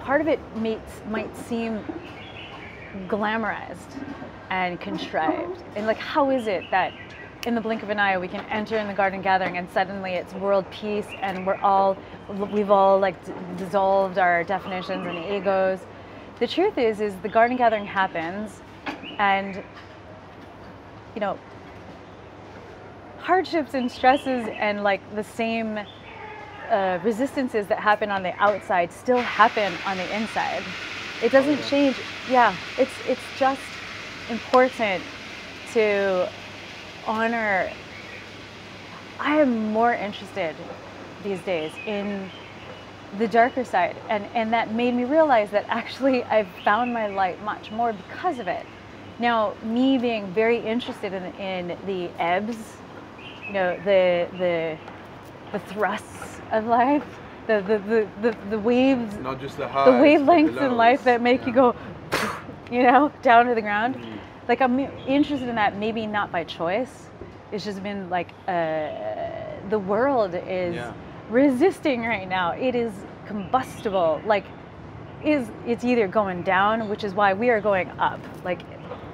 Part 0.00 0.20
of 0.20 0.28
it 0.28 0.40
might 0.56 0.80
might 1.10 1.36
seem 1.36 1.84
glamorized 3.06 4.02
and 4.50 4.80
contrived, 4.80 5.62
and 5.76 5.86
like, 5.86 5.98
how 5.98 6.30
is 6.30 6.46
it 6.46 6.64
that 6.70 6.92
in 7.46 7.54
the 7.54 7.60
blink 7.60 7.82
of 7.82 7.90
an 7.90 7.98
eye 7.98 8.16
we 8.18 8.28
can 8.28 8.44
enter 8.50 8.78
in 8.78 8.86
the 8.86 8.94
garden 8.94 9.20
gathering 9.20 9.58
and 9.58 9.68
suddenly 9.70 10.12
it's 10.14 10.32
world 10.34 10.64
peace 10.70 11.06
and 11.20 11.46
we're 11.46 11.56
all 11.56 11.96
we've 12.52 12.70
all 12.70 12.98
like 12.98 13.22
d- 13.24 13.32
dissolved 13.56 14.18
our 14.18 14.44
definitions 14.44 15.06
and 15.06 15.18
egos. 15.18 15.80
The 16.40 16.46
truth 16.46 16.78
is 16.78 17.00
is 17.00 17.14
the 17.16 17.28
garden 17.28 17.56
gathering 17.56 17.86
happens 17.86 18.60
and 19.18 19.62
you 21.14 21.20
know 21.20 21.38
hardships 23.18 23.74
and 23.74 23.90
stresses 23.90 24.48
and 24.58 24.82
like 24.82 25.00
the 25.14 25.24
same 25.24 25.78
uh, 26.70 26.98
resistances 27.02 27.66
that 27.66 27.78
happen 27.78 28.10
on 28.10 28.22
the 28.22 28.32
outside 28.42 28.92
still 28.92 29.20
happen 29.22 29.72
on 29.84 29.96
the 29.98 30.14
inside. 30.16 30.62
It 31.22 31.30
doesn't 31.30 31.60
Oh, 31.60 31.68
change 31.68 31.96
yeah 32.30 32.56
it's 32.78 32.94
it's 33.06 33.22
just 33.38 33.60
important 34.30 35.02
to 35.72 36.28
honor. 37.06 37.70
I 39.18 39.36
am 39.40 39.72
more 39.72 39.94
interested 39.94 40.54
these 41.22 41.40
days 41.40 41.72
in 41.86 42.30
the 43.18 43.28
darker 43.28 43.64
side 43.64 43.96
and 44.10 44.24
and 44.34 44.52
that 44.52 44.72
made 44.72 44.92
me 44.92 45.04
realize 45.04 45.48
that 45.50 45.64
actually 45.68 46.24
i've 46.36 46.48
found 46.64 46.92
my 46.92 47.06
light 47.06 47.40
much 47.44 47.70
more 47.70 47.92
because 47.92 48.38
of 48.38 48.48
it. 48.48 48.66
Now 49.18 49.54
me 49.62 49.96
being 49.98 50.26
very 50.32 50.58
interested 50.58 51.12
in, 51.12 51.22
in 51.36 51.78
the 51.86 52.10
ebbs 52.20 52.56
you 53.46 53.52
know 53.52 53.76
the 53.84 54.28
the 54.38 54.76
the 55.52 55.58
thrusts 55.60 56.40
of 56.50 56.66
life 56.66 57.04
the 57.46 57.60
the 57.60 57.78
the, 57.78 58.30
the, 58.30 58.36
the 58.50 58.58
waves 58.58 59.14
Not 59.16 59.40
just 59.40 59.56
the 59.56 59.62
the 59.62 59.68
highs, 59.68 59.86
but 59.86 60.02
wavelengths 60.02 60.54
the 60.54 60.66
in 60.66 60.76
life 60.76 61.04
that 61.04 61.22
make 61.22 61.46
you 61.46 61.52
go 61.52 61.74
you 62.70 62.82
know 62.82 63.12
down 63.22 63.46
to 63.46 63.54
the 63.54 63.62
ground. 63.62 63.96
Mm. 63.96 64.13
Like 64.48 64.60
i'm 64.60 64.78
interested 65.06 65.48
in 65.48 65.54
that 65.56 65.76
maybe 65.76 66.06
not 66.06 66.30
by 66.32 66.44
choice. 66.44 67.10
It's 67.52 67.64
just 67.64 67.82
been 67.82 68.10
like 68.10 68.30
uh, 68.48 68.88
the 69.70 69.78
world 69.78 70.34
is 70.34 70.74
Yeah. 70.74 70.92
resisting 71.30 72.02
right 72.02 72.28
now. 72.28 72.50
It 72.52 72.74
is 72.74 72.92
combustible. 73.26 74.20
Like 74.26 74.44
is 75.24 75.48
it's 75.66 75.84
either 75.84 76.06
going 76.08 76.42
down 76.42 76.88
which 76.88 77.04
is 77.04 77.14
why 77.14 77.32
we 77.32 77.48
are 77.50 77.60
going 77.60 77.88
up. 77.98 78.20
Like 78.44 78.60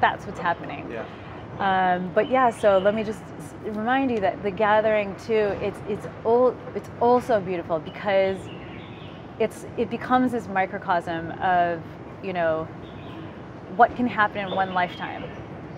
that's 0.01 0.25
what's 0.27 0.41
happening. 0.41 0.91
Yeah. 0.91 1.05
um, 1.59 2.11
but 2.15 2.31
yeah, 2.31 2.51
so 2.51 2.79
let 2.79 2.95
me 2.95 3.05
just 3.05 3.23
remind 3.65 4.11
you 4.11 4.21
that 4.21 4.43
the 4.43 4.51
gathering 4.51 5.15
too, 5.27 5.55
it's 5.61 5.79
it's 5.89 6.07
all 6.25 6.57
it's 6.75 6.89
also 7.01 7.41
beautiful 7.41 7.79
because 7.79 8.39
it's 9.39 9.67
it 9.77 9.91
becomes 9.91 10.33
this 10.33 10.49
microcosm 10.49 11.31
of 11.43 11.83
you 12.23 12.33
know 12.33 12.67
what 13.77 13.95
can 13.97 14.07
happen 14.07 14.47
in 14.49 14.55
one 14.55 14.75
lifetime, 14.75 15.25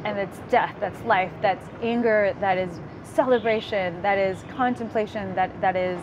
and 0.05 0.19
it's 0.19 0.39
death, 0.51 0.75
that's 0.81 1.01
life, 1.03 1.33
that's 1.41 1.67
anger, 1.83 2.35
that 2.41 2.59
is 2.59 2.81
celebration, 3.05 4.01
that 4.03 4.19
is 4.19 4.43
contemplation, 4.57 5.35
that 5.35 5.61
that 5.61 5.77
is 5.77 6.01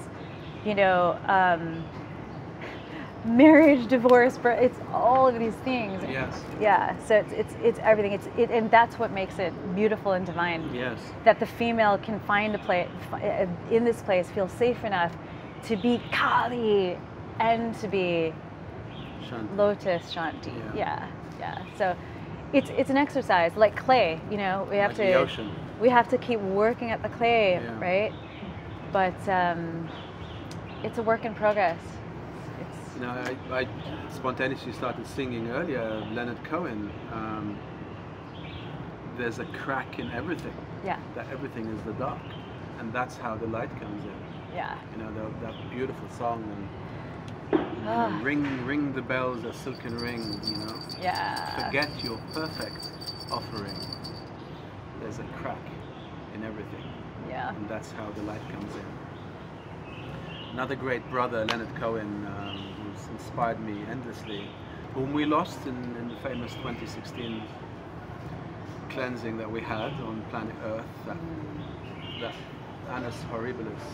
you 0.65 0.75
know. 0.75 1.17
Um, 1.28 1.84
marriage 3.25 3.86
divorce 3.88 4.38
but 4.41 4.63
it's 4.63 4.80
all 4.93 5.28
of 5.28 5.38
these 5.38 5.54
things 5.65 6.02
Yes. 6.10 6.41
yeah 6.62 6.97
so 7.06 7.15
it's 7.15 7.34
it's, 7.34 7.56
it's 7.62 7.80
everything 7.84 8.13
it's 8.13 8.28
it, 8.38 8.49
and 8.49 8.71
that's 8.71 8.97
what 8.97 9.12
makes 9.12 9.39
it 9.39 9.52
beautiful 9.75 10.13
and 10.13 10.25
divine 10.25 10.73
Yes. 10.73 10.97
that 11.25 11.38
the 11.38 11.45
female 11.45 11.97
can 11.97 12.21
find 12.21 12.56
a 12.56 12.60
place 12.60 12.88
in 13.69 13.84
this 13.84 14.02
place 14.04 14.30
feel 14.30 14.47
safe 14.47 14.86
enough 14.86 15.13
to 15.65 15.75
be 15.75 16.02
kali 16.13 16.97
and 17.39 17.75
to 17.82 17.89
be 17.89 18.34
Shanti. 19.30 19.58
lotus 19.58 20.13
shanti 20.13 20.54
Yeah. 20.73 20.73
yeah 20.73 21.08
yeah 21.39 21.63
so 21.78 21.95
it's 22.54 22.69
it's 22.71 22.89
an 22.89 22.97
exercise 22.97 23.56
like 23.56 23.75
clay 23.75 24.19
you 24.32 24.38
know 24.38 24.67
we 24.69 24.78
have 24.78 24.97
Like 24.97 25.28
to 25.38 25.47
we 25.80 25.89
have 25.89 26.08
to 26.10 26.17
keep 26.17 26.39
working 26.39 26.91
at 26.91 27.02
the 27.04 27.10
clay 27.10 27.54
Yeah. 27.54 27.80
right 27.80 28.13
but 28.91 29.30
um, 29.30 29.88
it's 30.84 30.97
a 30.97 31.04
work 31.04 31.25
in 31.25 31.34
progress 31.36 31.80
it's 32.60 32.95
You 32.95 33.02
know, 33.02 33.12
I, 33.52 33.62
I 33.62 33.67
spontaneously 34.12 34.73
started 34.73 35.06
singing 35.08 35.49
earlier, 35.52 36.06
Leonard 36.12 36.43
Cohen. 36.43 36.91
Um, 37.13 37.58
there's 39.17 39.39
a 39.39 39.45
crack 39.45 39.99
in 39.99 40.10
everything. 40.12 40.54
yeah 40.84 40.99
That 41.15 41.28
everything 41.32 41.65
is 41.67 41.82
the 41.84 41.93
dark, 41.93 42.19
and 42.80 42.91
that's 42.91 43.15
how 43.17 43.36
the 43.36 43.47
light 43.47 43.69
comes 43.80 44.04
in. 44.04 44.19
yeah 44.56 44.75
You 44.91 45.04
know, 45.04 45.12
the, 45.13 45.45
that 45.45 45.54
beautiful 45.71 46.10
song 46.17 46.43
and 46.56 46.67
you 47.89 47.95
know, 47.95 48.12
Ah. 48.12 48.19
ring, 48.23 48.65
ring 48.65 48.93
the 48.93 49.02
bells, 49.02 49.43
a 49.45 49.54
silken 49.54 49.97
ring. 49.99 50.39
You 50.47 50.56
know, 50.58 50.75
yeah 51.02 51.63
forget 51.65 51.89
your 52.04 52.19
perfect 52.34 52.78
offering. 53.32 53.75
There's 54.99 55.19
a 55.19 55.23
crack 55.41 55.65
in 56.34 56.43
everything. 56.43 56.84
yeah 57.28 57.49
and 57.49 57.67
that's 57.67 57.91
how 57.91 58.10
the 58.12 58.21
light 58.23 58.41
comes 58.52 58.73
in. 58.75 58.86
Another 60.54 60.75
great 60.75 61.08
brother, 61.10 61.45
Leonard 61.45 61.73
Cohen, 61.75 62.25
um, 62.25 62.58
who's 62.82 63.08
inspired 63.10 63.60
me 63.60 63.84
endlessly, 63.89 64.49
whom 64.93 65.13
we 65.13 65.25
lost 65.25 65.60
in, 65.67 65.75
in 65.97 66.10
the 66.10 66.15
famous 66.17 66.54
2016 66.56 67.41
cleansing 68.89 69.38
that 69.38 69.49
we 69.49 69.62
had 69.62 69.91
on 70.02 70.21
planet 70.32 70.56
Earth, 70.63 70.86
that, 71.06 71.17
that 72.19 72.34
annus 72.89 73.15
horribilis, 73.32 73.86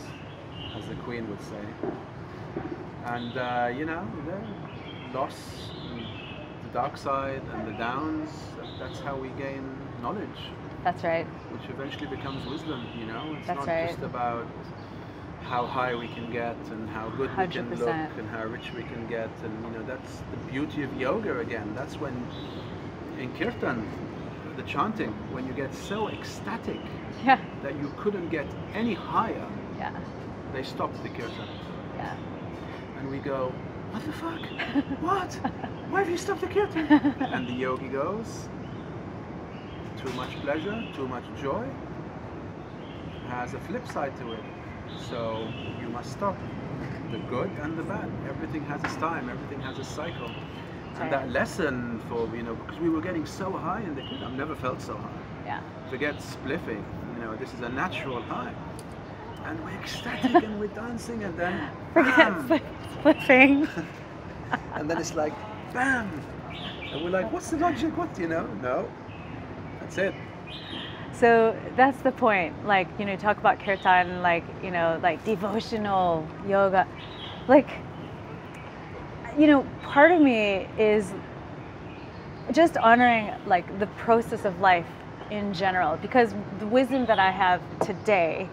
as 0.77 0.85
the 0.87 0.95
Queen 0.95 1.29
would 1.29 1.41
say. 1.41 1.63
And, 3.05 3.37
uh, 3.37 3.71
you 3.75 3.85
know, 3.85 4.07
the 4.25 5.17
loss, 5.17 5.71
and 5.89 6.05
the 6.63 6.69
dark 6.73 6.97
side, 6.97 7.43
and 7.53 7.65
the 7.67 7.73
downs 7.73 8.29
that's 8.79 8.99
how 8.99 9.15
we 9.15 9.29
gain 9.31 9.63
knowledge 10.01 10.51
that's 10.83 11.03
right 11.03 11.27
which 11.51 11.69
eventually 11.69 12.07
becomes 12.07 12.45
wisdom, 12.45 12.85
you 12.99 13.05
know? 13.05 13.35
It's 13.39 13.47
That's 13.47 13.55
not 13.55 13.67
right. 13.67 13.87
just 13.87 14.01
about 14.03 14.47
how 15.41 15.65
high 15.65 15.95
we 15.95 16.07
can 16.07 16.29
get 16.31 16.57
and 16.71 16.89
how 16.89 17.09
good 17.09 17.35
we 17.37 17.47
can 17.47 17.77
look 17.79 17.97
and 18.17 18.27
how 18.29 18.43
rich 18.45 18.73
we 18.73 18.83
can 18.83 19.07
get 19.07 19.29
and 19.43 19.65
you 19.65 19.71
know 19.71 19.83
that's 19.83 20.21
the 20.31 20.37
beauty 20.51 20.83
of 20.83 20.93
yoga 20.95 21.39
again. 21.39 21.73
That's 21.75 21.99
when 21.99 22.27
in 23.17 23.31
kirtan 23.33 23.87
the 24.55 24.63
chanting 24.63 25.11
when 25.31 25.45
you 25.47 25.53
get 25.53 25.73
so 25.73 26.09
ecstatic 26.09 26.81
yeah 27.23 27.39
that 27.61 27.75
you 27.77 27.91
couldn't 27.97 28.29
get 28.29 28.47
any 28.73 28.93
higher, 28.93 29.47
yeah 29.79 29.91
they 30.53 30.63
stop 30.63 30.91
the 31.03 31.09
kirtan. 31.09 31.47
yeah 31.97 32.15
And 33.05 33.11
we 33.11 33.19
go, 33.19 33.53
What 33.91 34.03
the 34.03 34.13
fuck? 34.13 34.41
what? 34.99 35.31
Why 35.91 35.99
have 35.99 36.09
you 36.09 36.17
stopped 36.17 36.41
the 36.41 36.47
kirtan? 36.47 36.87
and 36.87 37.47
the 37.47 37.53
yogi 37.53 37.87
goes, 37.87 38.49
Too 39.95 40.11
much 40.13 40.31
pleasure, 40.41 40.83
too 40.95 41.07
much 41.07 41.23
joy 41.39 41.67
has 43.27 43.53
a 43.53 43.59
flip 43.59 43.87
side 43.87 44.17
to 44.17 44.31
it. 44.33 44.43
So 45.07 45.47
you 45.79 45.87
must 45.89 46.13
stop 46.13 46.35
the 47.11 47.19
good 47.29 47.51
and 47.61 47.77
the 47.77 47.83
bad. 47.83 48.09
Everything 48.27 48.65
has 48.65 48.83
its 48.83 48.95
time, 48.95 49.29
everything 49.29 49.61
has 49.61 49.77
a 49.77 49.83
cycle. 49.83 50.31
And 50.95 51.13
that 51.13 51.29
lesson 51.29 52.01
for, 52.09 52.27
you 52.35 52.41
know, 52.41 52.55
because 52.55 52.79
we 52.79 52.89
were 52.89 53.01
getting 53.01 53.27
so 53.27 53.51
high 53.51 53.81
in 53.81 53.93
the 53.93 54.01
I've 54.01 54.33
never 54.33 54.55
felt 54.55 54.81
so 54.81 54.97
high. 54.97 55.21
yeah 55.45 55.61
Forget 55.91 56.15
spliffing, 56.15 56.83
you 57.13 57.19
know, 57.19 57.35
this 57.35 57.53
is 57.53 57.59
a 57.59 57.69
natural 57.69 58.23
high. 58.23 58.55
And 59.45 59.63
we're 59.63 59.71
ecstatic 59.71 60.43
and 60.43 60.59
we're 60.59 60.67
dancing 60.67 61.23
and 61.23 61.37
then 61.37 61.69
forget 61.93 62.17
bam! 62.17 62.45
split- 62.45 62.63
spliffing 63.03 63.85
and 64.73 64.89
then 64.89 64.97
it's 64.97 65.13
like 65.13 65.33
bam. 65.73 66.09
And 66.91 67.03
we're 67.03 67.11
like 67.11 67.31
what's 67.31 67.51
the 67.51 67.57
logic? 67.57 67.95
What 67.97 68.17
you 68.17 68.27
know? 68.27 68.47
No. 68.61 68.89
That's 69.79 69.97
it. 69.97 70.15
So 71.13 71.55
that's 71.77 72.01
the 72.01 72.11
point. 72.11 72.65
Like, 72.65 72.87
you 72.99 73.05
know, 73.05 73.15
talk 73.15 73.37
about 73.37 73.59
kirtan, 73.59 74.21
like, 74.21 74.43
you 74.61 74.71
know, 74.71 74.99
like 75.01 75.23
devotional 75.23 76.27
yoga. 76.47 76.85
Like, 77.47 77.69
you 79.37 79.47
know, 79.47 79.65
part 79.83 80.11
of 80.11 80.21
me 80.21 80.67
is 80.77 81.13
just 82.51 82.77
honoring 82.77 83.31
like 83.45 83.79
the 83.79 83.87
process 83.87 84.43
of 84.43 84.59
life 84.59 84.87
in 85.31 85.53
general. 85.53 85.95
Because 85.97 86.33
the 86.59 86.67
wisdom 86.67 87.05
that 87.05 87.19
I 87.19 87.31
have 87.31 87.61
today, 87.79 88.49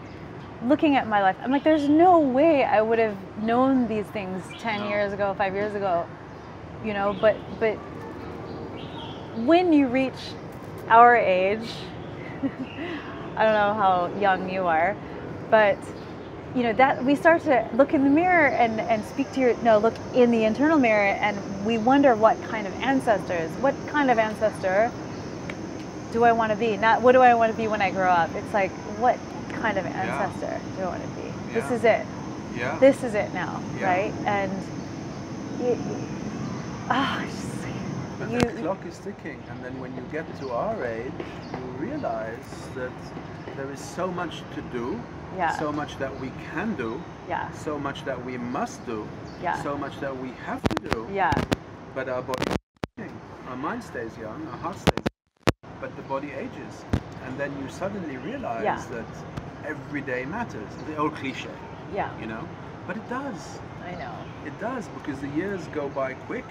looking 0.68 0.96
at 0.96 1.06
my 1.06 1.22
life, 1.22 1.36
I'm 1.42 1.50
like, 1.50 1.64
there's 1.64 1.88
no 1.88 2.18
way 2.18 2.64
I 2.64 2.80
would 2.80 2.98
have 2.98 3.16
known 3.42 3.88
these 3.88 4.06
things 4.06 4.42
10 4.60 4.88
years 4.88 5.12
ago, 5.12 5.34
five 5.36 5.54
years 5.54 5.74
ago, 5.74 6.06
you 6.84 6.92
know, 6.92 7.16
but, 7.20 7.36
but 7.58 7.74
when 9.44 9.72
you 9.72 9.88
reach 9.88 10.14
our 10.88 11.16
age, 11.16 11.68
I 12.42 13.44
don't 13.44 13.54
know 13.54 13.74
how 13.74 14.12
young 14.20 14.50
you 14.50 14.66
are, 14.66 14.96
but 15.50 15.78
you 16.54 16.62
know 16.62 16.74
that 16.74 17.02
we 17.02 17.14
start 17.14 17.40
to 17.42 17.66
look 17.72 17.94
in 17.94 18.04
the 18.04 18.10
mirror 18.10 18.48
and, 18.48 18.78
and 18.78 19.02
speak 19.06 19.32
to 19.32 19.40
your 19.40 19.56
no 19.62 19.78
look 19.78 19.94
in 20.12 20.30
the 20.30 20.44
internal 20.44 20.78
mirror 20.78 21.14
and 21.14 21.64
we 21.64 21.78
wonder 21.78 22.14
what 22.14 22.36
kind 22.42 22.66
of 22.66 22.74
ancestors 22.74 23.50
what 23.62 23.74
kind 23.86 24.10
of 24.10 24.18
ancestor 24.18 24.92
do 26.12 26.24
i 26.24 26.32
want 26.32 26.52
to 26.52 26.56
be? 26.56 26.76
Not 26.76 27.02
what 27.02 27.12
do 27.12 27.22
i 27.22 27.34
want 27.34 27.50
to 27.50 27.56
be 27.56 27.66
when 27.66 27.82
i 27.82 27.90
grow 27.90 28.10
up? 28.10 28.34
It's 28.34 28.52
like 28.52 28.70
what 28.98 29.18
kind 29.62 29.78
of 29.78 29.86
ancestor 29.86 30.46
yeah. 30.46 30.76
do 30.76 30.82
i 30.82 30.86
want 30.86 31.02
to 31.02 31.08
be 31.20 31.28
yeah. 31.28 31.54
this 31.54 31.70
is 31.70 31.84
it 31.84 32.06
yeah 32.56 32.78
this 32.78 33.02
is 33.02 33.14
it 33.14 33.32
now 33.32 33.62
right 33.80 34.12
and 34.26 34.52
ah, 36.90 37.22
it, 37.22 37.30
oh, 38.20 38.30
you, 38.30 38.38
the 38.40 38.60
clock 38.60 38.84
is 38.86 38.98
ticking 38.98 39.42
and 39.50 39.64
then 39.64 39.78
when 39.80 39.94
you 39.96 40.02
get 40.12 40.26
to 40.40 40.50
our 40.50 40.84
age 40.84 41.12
you 41.52 41.64
realize 41.78 42.68
that 42.74 42.92
there 43.56 43.70
is 43.70 43.80
so 43.80 44.06
much 44.10 44.42
to 44.54 44.60
do 44.72 45.00
yeah. 45.36 45.58
so 45.58 45.72
much 45.72 45.98
that 45.98 46.18
we 46.20 46.30
can 46.52 46.74
do, 46.76 47.02
yeah. 47.28 47.50
so 47.52 47.78
much 47.78 48.04
that 48.04 48.22
we 48.24 48.36
must 48.36 48.84
do, 48.86 49.06
yeah. 49.42 49.62
so 49.62 49.76
much 49.76 49.98
that 50.00 50.16
we 50.16 50.28
have 50.44 50.62
to 50.62 50.88
do. 50.88 51.08
Yeah. 51.12 51.32
But 51.94 52.08
our 52.08 52.22
body, 52.22 52.52
our 53.48 53.56
mind 53.56 53.82
stays 53.82 54.16
young, 54.18 54.46
our 54.48 54.58
heart 54.58 54.78
stays, 54.78 55.04
young, 55.64 55.72
but 55.80 55.94
the 55.96 56.02
body 56.02 56.32
ages, 56.32 56.84
and 57.24 57.38
then 57.38 57.50
you 57.60 57.68
suddenly 57.68 58.16
realize 58.18 58.64
yeah. 58.64 58.84
that 58.90 59.06
every 59.64 60.00
day 60.00 60.24
matters. 60.24 60.68
The 60.86 60.96
old 60.96 61.14
cliche. 61.14 61.48
Yeah. 61.94 62.10
You 62.20 62.26
know, 62.26 62.48
but 62.86 62.96
it 62.96 63.08
does. 63.08 63.58
I 63.84 63.92
know. 63.92 64.14
It 64.46 64.58
does 64.60 64.88
because 64.88 65.20
the 65.20 65.28
years 65.28 65.66
go 65.68 65.88
by 65.88 66.14
quick. 66.14 66.44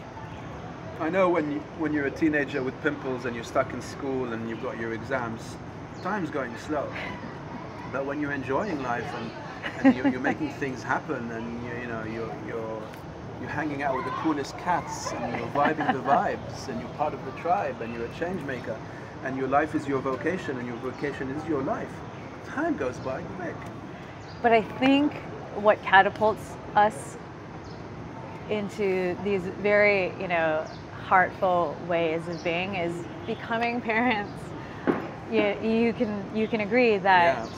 I 1.00 1.10
know 1.10 1.30
when 1.30 1.52
you, 1.52 1.60
when 1.80 1.94
you're 1.94 2.06
a 2.06 2.12
teenager 2.12 2.62
with 2.62 2.80
pimples 2.84 3.26
and 3.26 3.36
you're 3.36 3.44
stuck 3.44 3.74
in 3.74 3.82
school 3.82 4.34
and 4.34 4.48
you've 4.48 4.62
got 4.62 4.80
your 4.80 4.94
exams, 4.94 5.58
time's 6.04 6.30
going 6.30 6.56
slow. 6.58 6.92
But 7.92 8.06
when 8.06 8.22
you're 8.22 8.34
enjoying 8.34 8.82
life 8.84 9.12
and, 9.16 9.32
and 9.84 9.96
you're, 9.96 10.08
you're, 10.08 10.22
making 10.22 10.52
things 10.60 10.84
happen 10.84 11.32
and 11.32 11.64
you, 11.64 11.82
you 11.82 11.88
know 11.88 12.04
you're, 12.04 12.36
you're 12.48 12.82
you're 13.42 13.50
hanging 13.50 13.82
out 13.82 13.96
with 13.96 14.06
the 14.06 14.12
coolest 14.12 14.56
cats 14.60 15.12
and 15.14 15.36
you're 15.36 15.50
vibing 15.50 15.92
the 15.92 16.00
vibes 16.10 16.68
and 16.68 16.80
you're 16.80 16.90
part 16.90 17.14
of 17.14 17.26
the 17.26 17.32
tribe 17.42 17.82
and 17.82 17.92
you're 17.94 18.06
a 18.06 18.14
change 18.14 18.42
maker 18.44 18.80
and 19.24 19.36
your 19.36 19.48
life 19.48 19.74
is 19.74 19.88
your 19.88 20.00
vocation 20.00 20.58
and 20.60 20.68
your 20.68 20.78
vocation 20.78 21.30
is 21.32 21.48
your 21.48 21.64
life. 21.64 21.90
Time 22.46 22.76
goes 22.76 22.98
by 23.00 23.22
quick. 23.22 23.56
But 24.42 24.52
I 24.52 24.62
think 24.62 25.14
what 25.56 25.82
catapults 25.84 26.56
us 26.76 27.18
into 28.50 29.18
these 29.24 29.42
very, 29.42 30.14
you 30.20 30.28
know, 30.28 30.66
heartful 31.04 31.78
ways 31.88 32.28
of 32.28 32.44
being 32.44 32.76
is 32.76 32.94
becoming 33.26 33.82
parents. 33.82 34.42
You, 35.32 35.56
you 35.62 35.94
can 35.94 36.26
you 36.36 36.48
can 36.48 36.62
agree 36.62 36.98
that 36.98 37.50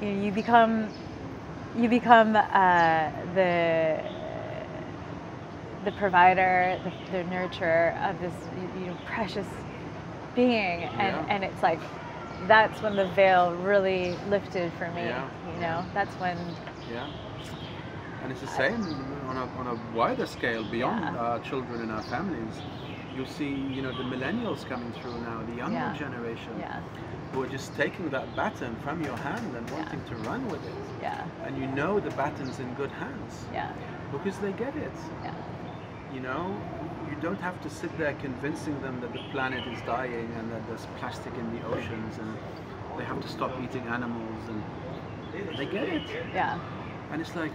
yeah, 0.00 0.08
you, 0.08 0.24
you 0.24 0.32
become 0.32 0.88
you 1.76 1.88
become 1.88 2.36
uh, 2.36 3.10
the 3.34 4.02
the 5.84 5.92
provider, 5.92 6.78
the, 6.84 6.90
the 7.12 7.24
nurturer 7.24 7.96
of 8.08 8.20
this 8.20 8.34
you 8.78 8.86
know, 8.86 8.96
precious 9.06 9.46
being, 10.34 10.84
and, 10.84 11.16
yeah. 11.16 11.26
and 11.28 11.44
it's 11.44 11.62
like 11.62 11.80
that's 12.46 12.80
when 12.82 12.96
the 12.96 13.06
veil 13.08 13.52
really 13.56 14.16
lifted 14.28 14.72
for 14.74 14.90
me. 14.92 15.02
Yeah. 15.02 15.28
You 15.54 15.60
know, 15.60 15.84
that's 15.94 16.14
when. 16.16 16.36
Yeah. 16.90 17.10
And 18.22 18.32
it's 18.32 18.40
the 18.40 18.46
same 18.48 18.82
on 19.28 19.36
a, 19.36 19.44
on 19.58 19.66
a 19.66 19.96
wider 19.96 20.26
scale 20.26 20.64
beyond 20.70 21.14
Yeah. 21.14 21.20
our 21.20 21.38
children 21.40 21.80
and 21.80 21.90
our 21.92 22.02
families. 22.02 22.60
You 23.16 23.26
see, 23.26 23.48
you 23.48 23.82
know, 23.82 23.92
the 23.92 24.04
millennials 24.04 24.66
coming 24.66 24.92
through 25.00 25.18
now, 25.22 25.42
the 25.46 25.54
younger 25.56 25.76
Yeah. 25.78 25.96
generation, 25.96 26.52
Yeah. 26.58 26.80
who 27.32 27.42
are 27.42 27.48
just 27.48 27.74
taking 27.76 28.08
that 28.10 28.34
baton 28.36 28.76
from 28.84 29.02
your 29.02 29.16
hand 29.16 29.56
and 29.56 29.68
wanting 29.70 30.02
to 30.04 30.14
run 30.28 30.46
with 30.48 30.64
it. 30.66 30.74
Yeah. 31.02 31.24
And 31.44 31.56
you 31.58 31.66
know 31.68 31.98
the 32.00 32.10
baton's 32.10 32.58
in 32.60 32.72
good 32.74 32.90
hands 32.90 33.46
Yeah. 33.52 33.72
because 34.12 34.38
they 34.38 34.52
get 34.52 34.74
it. 34.76 34.92
Yeah. 35.24 35.32
You 36.12 36.20
know, 36.20 36.56
you 37.08 37.16
don't 37.20 37.40
have 37.40 37.60
to 37.62 37.70
sit 37.70 37.96
there 37.96 38.14
convincing 38.14 38.80
them 38.82 39.00
that 39.00 39.12
the 39.12 39.20
planet 39.30 39.66
is 39.68 39.80
dying 39.82 40.32
and 40.38 40.50
that 40.52 40.66
there's 40.66 40.86
plastic 40.98 41.32
in 41.34 41.54
the 41.54 41.64
oceans 41.66 42.18
and 42.18 42.36
they 42.98 43.04
have 43.04 43.20
to 43.20 43.28
stop 43.28 43.52
eating 43.62 43.82
animals 43.86 44.48
and 44.48 44.62
they 45.56 45.66
get 45.66 45.88
it. 45.88 46.02
Yeah. 46.34 46.58
And 47.12 47.20
it's 47.20 47.34
like, 47.36 47.52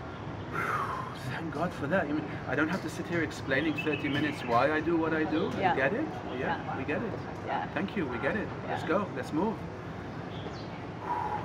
thank 1.31 1.51
God 1.53 1.73
for 1.73 1.87
that. 1.87 2.05
I 2.05 2.11
mean, 2.11 2.23
I 2.47 2.55
don't 2.55 2.69
have 2.69 2.81
to 2.83 2.89
sit 2.89 3.05
here 3.07 3.23
explaining 3.23 3.73
30 3.83 4.07
minutes 4.07 4.41
why 4.45 4.71
I 4.71 4.79
do 4.79 4.95
what 4.95 5.13
I 5.13 5.25
do. 5.25 5.51
Yeah. 5.57 5.71
You 5.73 5.81
get 5.81 5.93
it? 5.93 6.05
Yeah, 6.31 6.39
Yeah. 6.39 6.77
we 6.77 6.83
get 6.85 7.01
it. 7.01 7.11
Yeah. 7.45 7.67
Thank 7.73 7.97
you, 7.97 8.05
we 8.05 8.17
get 8.19 8.35
it. 8.37 8.47
Let's 8.67 8.83
go, 8.83 9.05
let's 9.15 9.33
move. 9.33 9.55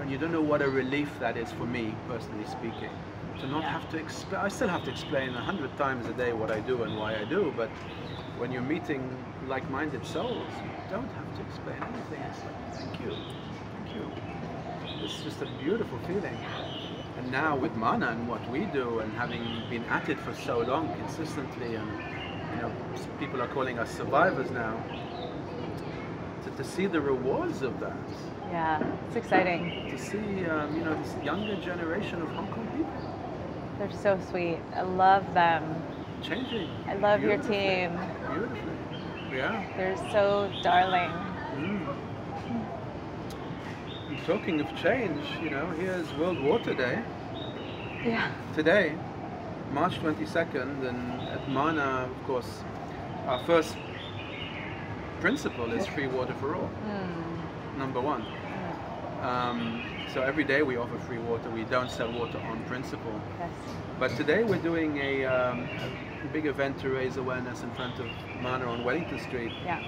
And 0.01 0.11
you 0.11 0.17
don't 0.17 0.33
know 0.33 0.41
what 0.43 0.63
a 0.63 0.69
relief 0.69 1.11
that 1.19 1.37
is 1.37 1.51
for 1.53 1.67
me, 1.67 1.95
personally 2.09 2.47
speaking. 2.47 2.91
To 3.41 3.47
not 3.47 3.63
Yeah. 3.63 3.71
have 3.71 3.89
to 3.91 3.97
explain, 3.99 4.41
I 4.43 4.49
still 4.49 4.69
have 4.69 4.85
to 4.85 4.91
explain 4.91 5.31
a 5.35 5.41
hundred 5.41 5.75
times 5.79 6.07
a 6.07 6.13
day 6.13 6.33
what 6.33 6.51
I 6.51 6.61
do 6.61 6.83
and 6.83 6.97
why 6.99 7.17
I 7.17 7.25
do, 7.25 7.53
but 7.57 7.71
when 8.39 8.53
you're 8.53 8.63
meeting 8.77 9.03
like-minded 9.49 10.05
souls, 10.05 10.53
you 10.65 10.71
don't 10.91 11.11
have 11.19 11.35
to 11.37 11.41
explain 11.43 11.77
anything. 11.83 12.21
It's 12.31 12.43
like, 12.45 12.75
thank 12.75 13.01
you, 13.01 13.17
thank 13.75 13.97
you. 13.97 14.11
It's 15.05 15.23
just 15.23 15.41
a 15.43 15.49
beautiful 15.63 15.99
feeling. 16.07 16.37
And 17.19 17.31
now 17.33 17.57
with 17.57 17.75
Mana 17.77 18.09
and 18.09 18.29
what 18.29 18.47
we 18.51 18.67
do 18.67 19.01
and 19.01 19.13
having 19.15 19.45
been 19.71 19.85
at 19.85 20.09
it 20.09 20.19
for 20.21 20.35
so 20.35 20.59
long 20.61 20.95
consistently 20.97 21.75
and 21.77 21.89
you 22.55 22.63
know 22.63 22.73
people 23.19 23.41
are 23.43 23.49
calling 23.49 23.79
us 23.79 23.91
survivors 23.91 24.51
now 24.51 24.75
to, 26.45 26.51
to 26.51 26.65
see 26.65 26.87
the 26.87 27.01
rewards 27.01 27.63
of 27.63 27.79
that 27.81 27.97
Yeah. 28.51 28.83
It's 29.07 29.17
exciting. 29.17 29.89
to 29.91 29.99
see 29.99 30.47
um, 30.47 30.77
you 30.77 30.85
know 30.85 30.95
this 31.03 31.15
younger 31.25 31.57
generation 31.57 32.23
of 32.23 32.29
Hong 32.31 32.49
Kong 32.49 32.60
They're 33.81 33.91
so 33.93 34.21
sweet. 34.31 34.59
I 34.77 34.83
love 34.83 35.25
them. 35.33 35.65
changing 36.23 36.69
I 36.87 36.95
love 36.97 37.23
your 37.23 37.39
team. 37.39 37.99
Beautiful. 38.31 38.73
yeah 39.33 39.65
They're 39.75 39.97
so 40.13 40.53
darling. 40.63 41.11
Mm. 41.57 41.97
And 44.09 44.19
talking 44.27 44.61
of 44.61 44.69
change 44.77 45.25
you 45.43 45.49
know 45.49 45.67
here's 45.81 46.13
World 46.19 46.43
Water 46.43 46.75
Day 46.75 46.99
Yeah. 48.05 48.31
today, 48.55 48.93
March 49.73 49.99
22nd, 50.03 50.87
and 50.87 51.01
at 51.31 51.49
Mana, 51.49 52.07
of 52.11 52.27
course, 52.27 52.63
our 53.27 53.39
first 53.47 53.77
principle 55.21 55.73
is 55.73 55.87
free 55.87 56.07
water 56.07 56.35
for 56.35 56.55
all, 56.55 56.69
Mm. 56.87 57.79
number 57.79 58.01
one. 58.01 58.27
Um, 59.23 59.83
so 60.13 60.23
every 60.23 60.45
day 60.45 60.63
we 60.63 60.77
offer 60.77 60.99
free 61.01 61.19
water. 61.19 61.49
We 61.51 61.65
don't 61.65 61.91
sell 61.91 62.11
water 62.11 62.39
on 62.39 62.63
principle. 62.65 63.21
Yes. 63.39 63.51
But 63.99 64.11
today 64.17 64.43
we're 64.43 64.63
doing 64.63 64.99
a, 64.99 65.25
um, 65.25 65.69
a 66.25 66.27
big 66.33 66.47
event 66.47 66.79
to 66.81 66.89
raise 66.91 67.17
awareness 67.17 67.63
in 67.63 67.71
front 67.73 67.99
of 68.01 68.07
Mana 68.41 68.67
on 68.67 68.83
Wellington 68.85 69.21
Street 69.21 69.53
Yeah. 69.65 69.81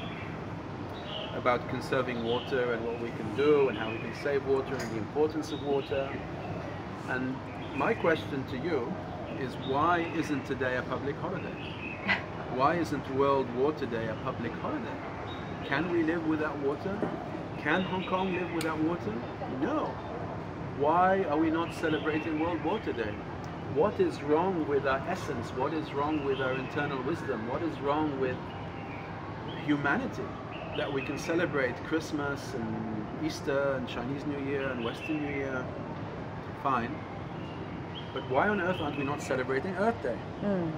about 1.35 1.69
conserving 1.71 2.23
water 2.25 2.73
and 2.75 2.85
what 2.85 3.01
we 3.01 3.09
can 3.11 3.35
do 3.37 3.69
and 3.69 3.77
how 3.77 3.91
we 3.91 3.99
can 3.99 4.15
save 4.23 4.47
water 4.47 4.75
and 4.75 4.91
the 4.93 4.99
importance 4.99 5.51
of 5.51 5.63
water. 5.63 6.09
And 7.09 7.35
my 7.75 7.95
question 7.95 8.45
to 8.51 8.57
you 8.59 8.93
is 9.41 9.55
why 9.67 10.01
isn't 10.15 10.45
today 10.47 10.77
a 10.77 10.83
public 10.83 11.17
holiday? 11.17 11.57
Why 12.55 12.75
isn't 12.75 13.09
World 13.15 13.47
Water 13.57 13.87
Day 13.87 14.09
a 14.09 14.15
public 14.25 14.53
holiday? 14.61 14.99
Can 15.65 15.91
we 15.91 16.03
live 16.03 16.27
without 16.27 16.55
water? 16.59 16.99
Can 17.63 17.81
Hong 17.83 18.05
Kong 18.05 18.35
live 18.35 18.53
without 18.53 18.79
water? 18.81 19.15
No. 19.63 19.91
Why 20.83 21.23
are 21.31 21.39
we 21.39 21.49
not 21.49 21.73
celebrating 21.73 22.41
World 22.41 22.65
Water 22.65 22.93
Day? 22.93 23.15
What 23.77 24.01
is 24.01 24.21
wrong 24.21 24.67
with 24.67 24.85
our 24.85 24.99
essence? 25.07 25.51
What 25.51 25.73
is 25.73 25.93
wrong 25.93 26.25
with 26.25 26.41
our 26.41 26.55
internal 26.55 27.01
wisdom? 27.05 27.49
What 27.49 27.63
is 27.63 27.79
wrong 27.79 28.19
with 28.19 28.37
humanity 29.65 30.25
that 30.77 30.93
we 30.93 31.03
can 31.03 31.17
celebrate 31.19 31.77
Christmas 31.85 32.55
and 32.55 33.07
Easter 33.25 33.75
and 33.75 33.87
Chinese 33.87 34.27
New 34.27 34.41
Year 34.41 34.71
and 34.71 34.85
Western 34.85 35.23
New 35.23 35.33
Year? 35.33 35.65
Fine. 36.65 36.93
But 38.13 38.29
why 38.29 38.49
on 38.49 38.61
earth 38.61 38.81
aren't 38.81 38.99
we 38.99 39.05
not 39.05 39.23
celebrating 39.23 39.77
Earth 39.77 40.03
Day? 40.03 40.19
Mm. 40.43 40.73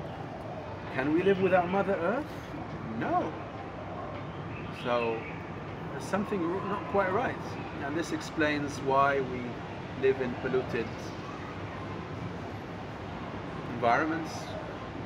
Can 0.93 1.15
we 1.15 1.23
live 1.23 1.41
without 1.41 1.71
Mother 1.71 1.95
Earth? 1.95 2.27
No. 2.99 3.33
So 4.83 5.19
there's 5.93 6.05
something 6.05 6.43
not 6.69 6.87
quite 6.89 7.11
right. 7.11 7.35
And 7.85 7.97
this 7.97 8.13
explains 8.13 8.81
why 8.81 9.21
we 9.21 9.41
live 10.05 10.21
in 10.21 10.35
polluted 10.43 10.85
environments, 13.73 14.33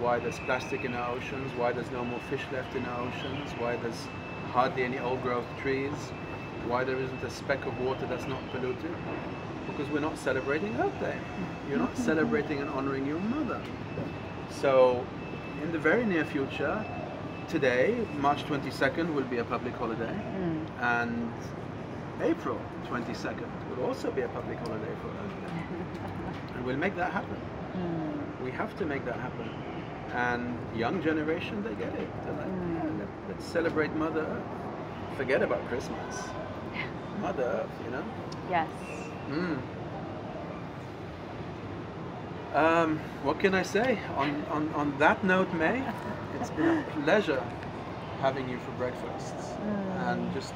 why 0.00 0.18
there's 0.18 0.40
plastic 0.40 0.84
in 0.84 0.92
our 0.92 1.10
oceans, 1.14 1.52
why 1.56 1.70
there's 1.70 1.90
no 1.92 2.04
more 2.04 2.18
fish 2.28 2.44
left 2.52 2.74
in 2.74 2.84
our 2.84 3.02
oceans, 3.06 3.48
why 3.58 3.76
there's 3.76 4.08
hardly 4.50 4.82
any 4.82 4.98
old 4.98 5.22
growth 5.22 5.46
trees, 5.62 5.92
why 6.66 6.82
there 6.82 6.96
isn't 6.98 7.22
a 7.22 7.30
speck 7.30 7.64
of 7.64 7.80
water 7.80 8.06
that's 8.06 8.26
not 8.26 8.40
polluted. 8.50 8.92
Because 9.68 9.88
we're 9.92 10.00
not 10.00 10.18
celebrating 10.18 10.74
Earth 10.80 10.98
Day. 10.98 11.16
You're 11.68 11.78
not 11.78 11.96
celebrating 11.96 12.58
and 12.58 12.68
honoring 12.70 13.06
your 13.06 13.20
mother. 13.20 13.60
So, 14.50 15.06
in 15.62 15.70
the 15.70 15.78
very 15.78 16.04
near 16.04 16.24
future, 16.24 16.84
today, 17.48 18.04
March 18.18 18.42
22nd, 18.46 19.14
will 19.14 19.28
be 19.34 19.38
a 19.38 19.44
public 19.44 19.74
holiday, 19.74 20.16
Mm. 20.40 20.66
and 20.80 21.32
April 22.20 22.58
22nd 22.86 23.46
will 23.76 23.86
also 23.86 24.10
be 24.10 24.22
a 24.22 24.28
public 24.28 24.58
holiday 24.58 24.94
for 25.02 25.08
us. 25.08 25.32
and 26.54 26.64
we'll 26.64 26.76
make 26.76 26.96
that 26.96 27.12
happen. 27.12 27.40
Mm. 27.76 28.44
We 28.44 28.50
have 28.50 28.76
to 28.78 28.84
make 28.84 29.04
that 29.04 29.16
happen. 29.20 29.48
And 30.14 30.58
young 30.76 31.02
generation, 31.02 31.62
they 31.62 31.74
get 31.74 31.94
it. 31.94 32.08
They're 32.24 32.34
like, 32.34 32.46
Mm. 32.48 32.74
yeah, 32.74 32.98
let, 32.98 33.08
let's 33.28 33.44
celebrate 33.44 33.94
Mother 33.94 34.22
Earth. 34.22 35.16
Forget 35.16 35.42
about 35.42 35.66
Christmas. 35.68 36.28
Mother 37.20 37.44
Earth, 37.44 37.70
you 37.84 37.90
know? 37.90 38.04
Yes. 38.50 38.68
Mm. 39.30 39.58
Um, 42.54 42.98
what 43.22 43.38
can 43.38 43.54
I 43.54 43.62
say? 43.62 43.98
On, 44.16 44.44
on, 44.50 44.68
on 44.74 44.98
that 44.98 45.22
note, 45.22 45.52
May, 45.52 45.82
it's 46.40 46.50
been 46.50 46.78
a 46.78 46.84
pleasure 47.04 47.42
having 48.20 48.48
you 48.48 48.58
for 48.60 48.70
breakfast. 48.72 49.34
And 50.08 50.32
just, 50.32 50.54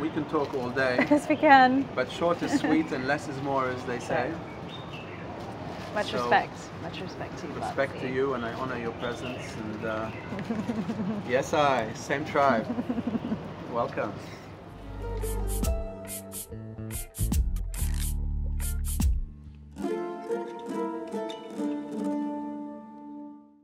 we 0.00 0.08
can 0.10 0.24
talk 0.26 0.54
all 0.54 0.70
day, 0.70 0.96
Yes, 1.10 1.28
we 1.28 1.36
can. 1.36 1.88
but 1.94 2.10
short 2.10 2.42
is 2.42 2.60
sweet 2.60 2.92
and 2.92 3.06
less 3.06 3.28
is 3.28 3.40
more, 3.42 3.68
as 3.68 3.82
they 3.84 3.98
say. 3.98 4.32
Much 5.94 6.10
So, 6.10 6.18
respect. 6.18 6.58
Much 6.82 7.00
respect 7.00 7.38
to 7.38 7.46
you. 7.46 7.52
Respect 7.54 8.00
to 8.00 8.08
you, 8.08 8.34
and 8.34 8.44
I 8.44 8.52
honor 8.54 8.78
your 8.78 8.92
presence. 8.92 9.54
And 9.56 9.84
uh, 9.86 10.10
yes, 11.28 11.54
I, 11.54 11.90
same 11.94 12.24
tribe. 12.24 12.66
Welcome. 13.72 14.12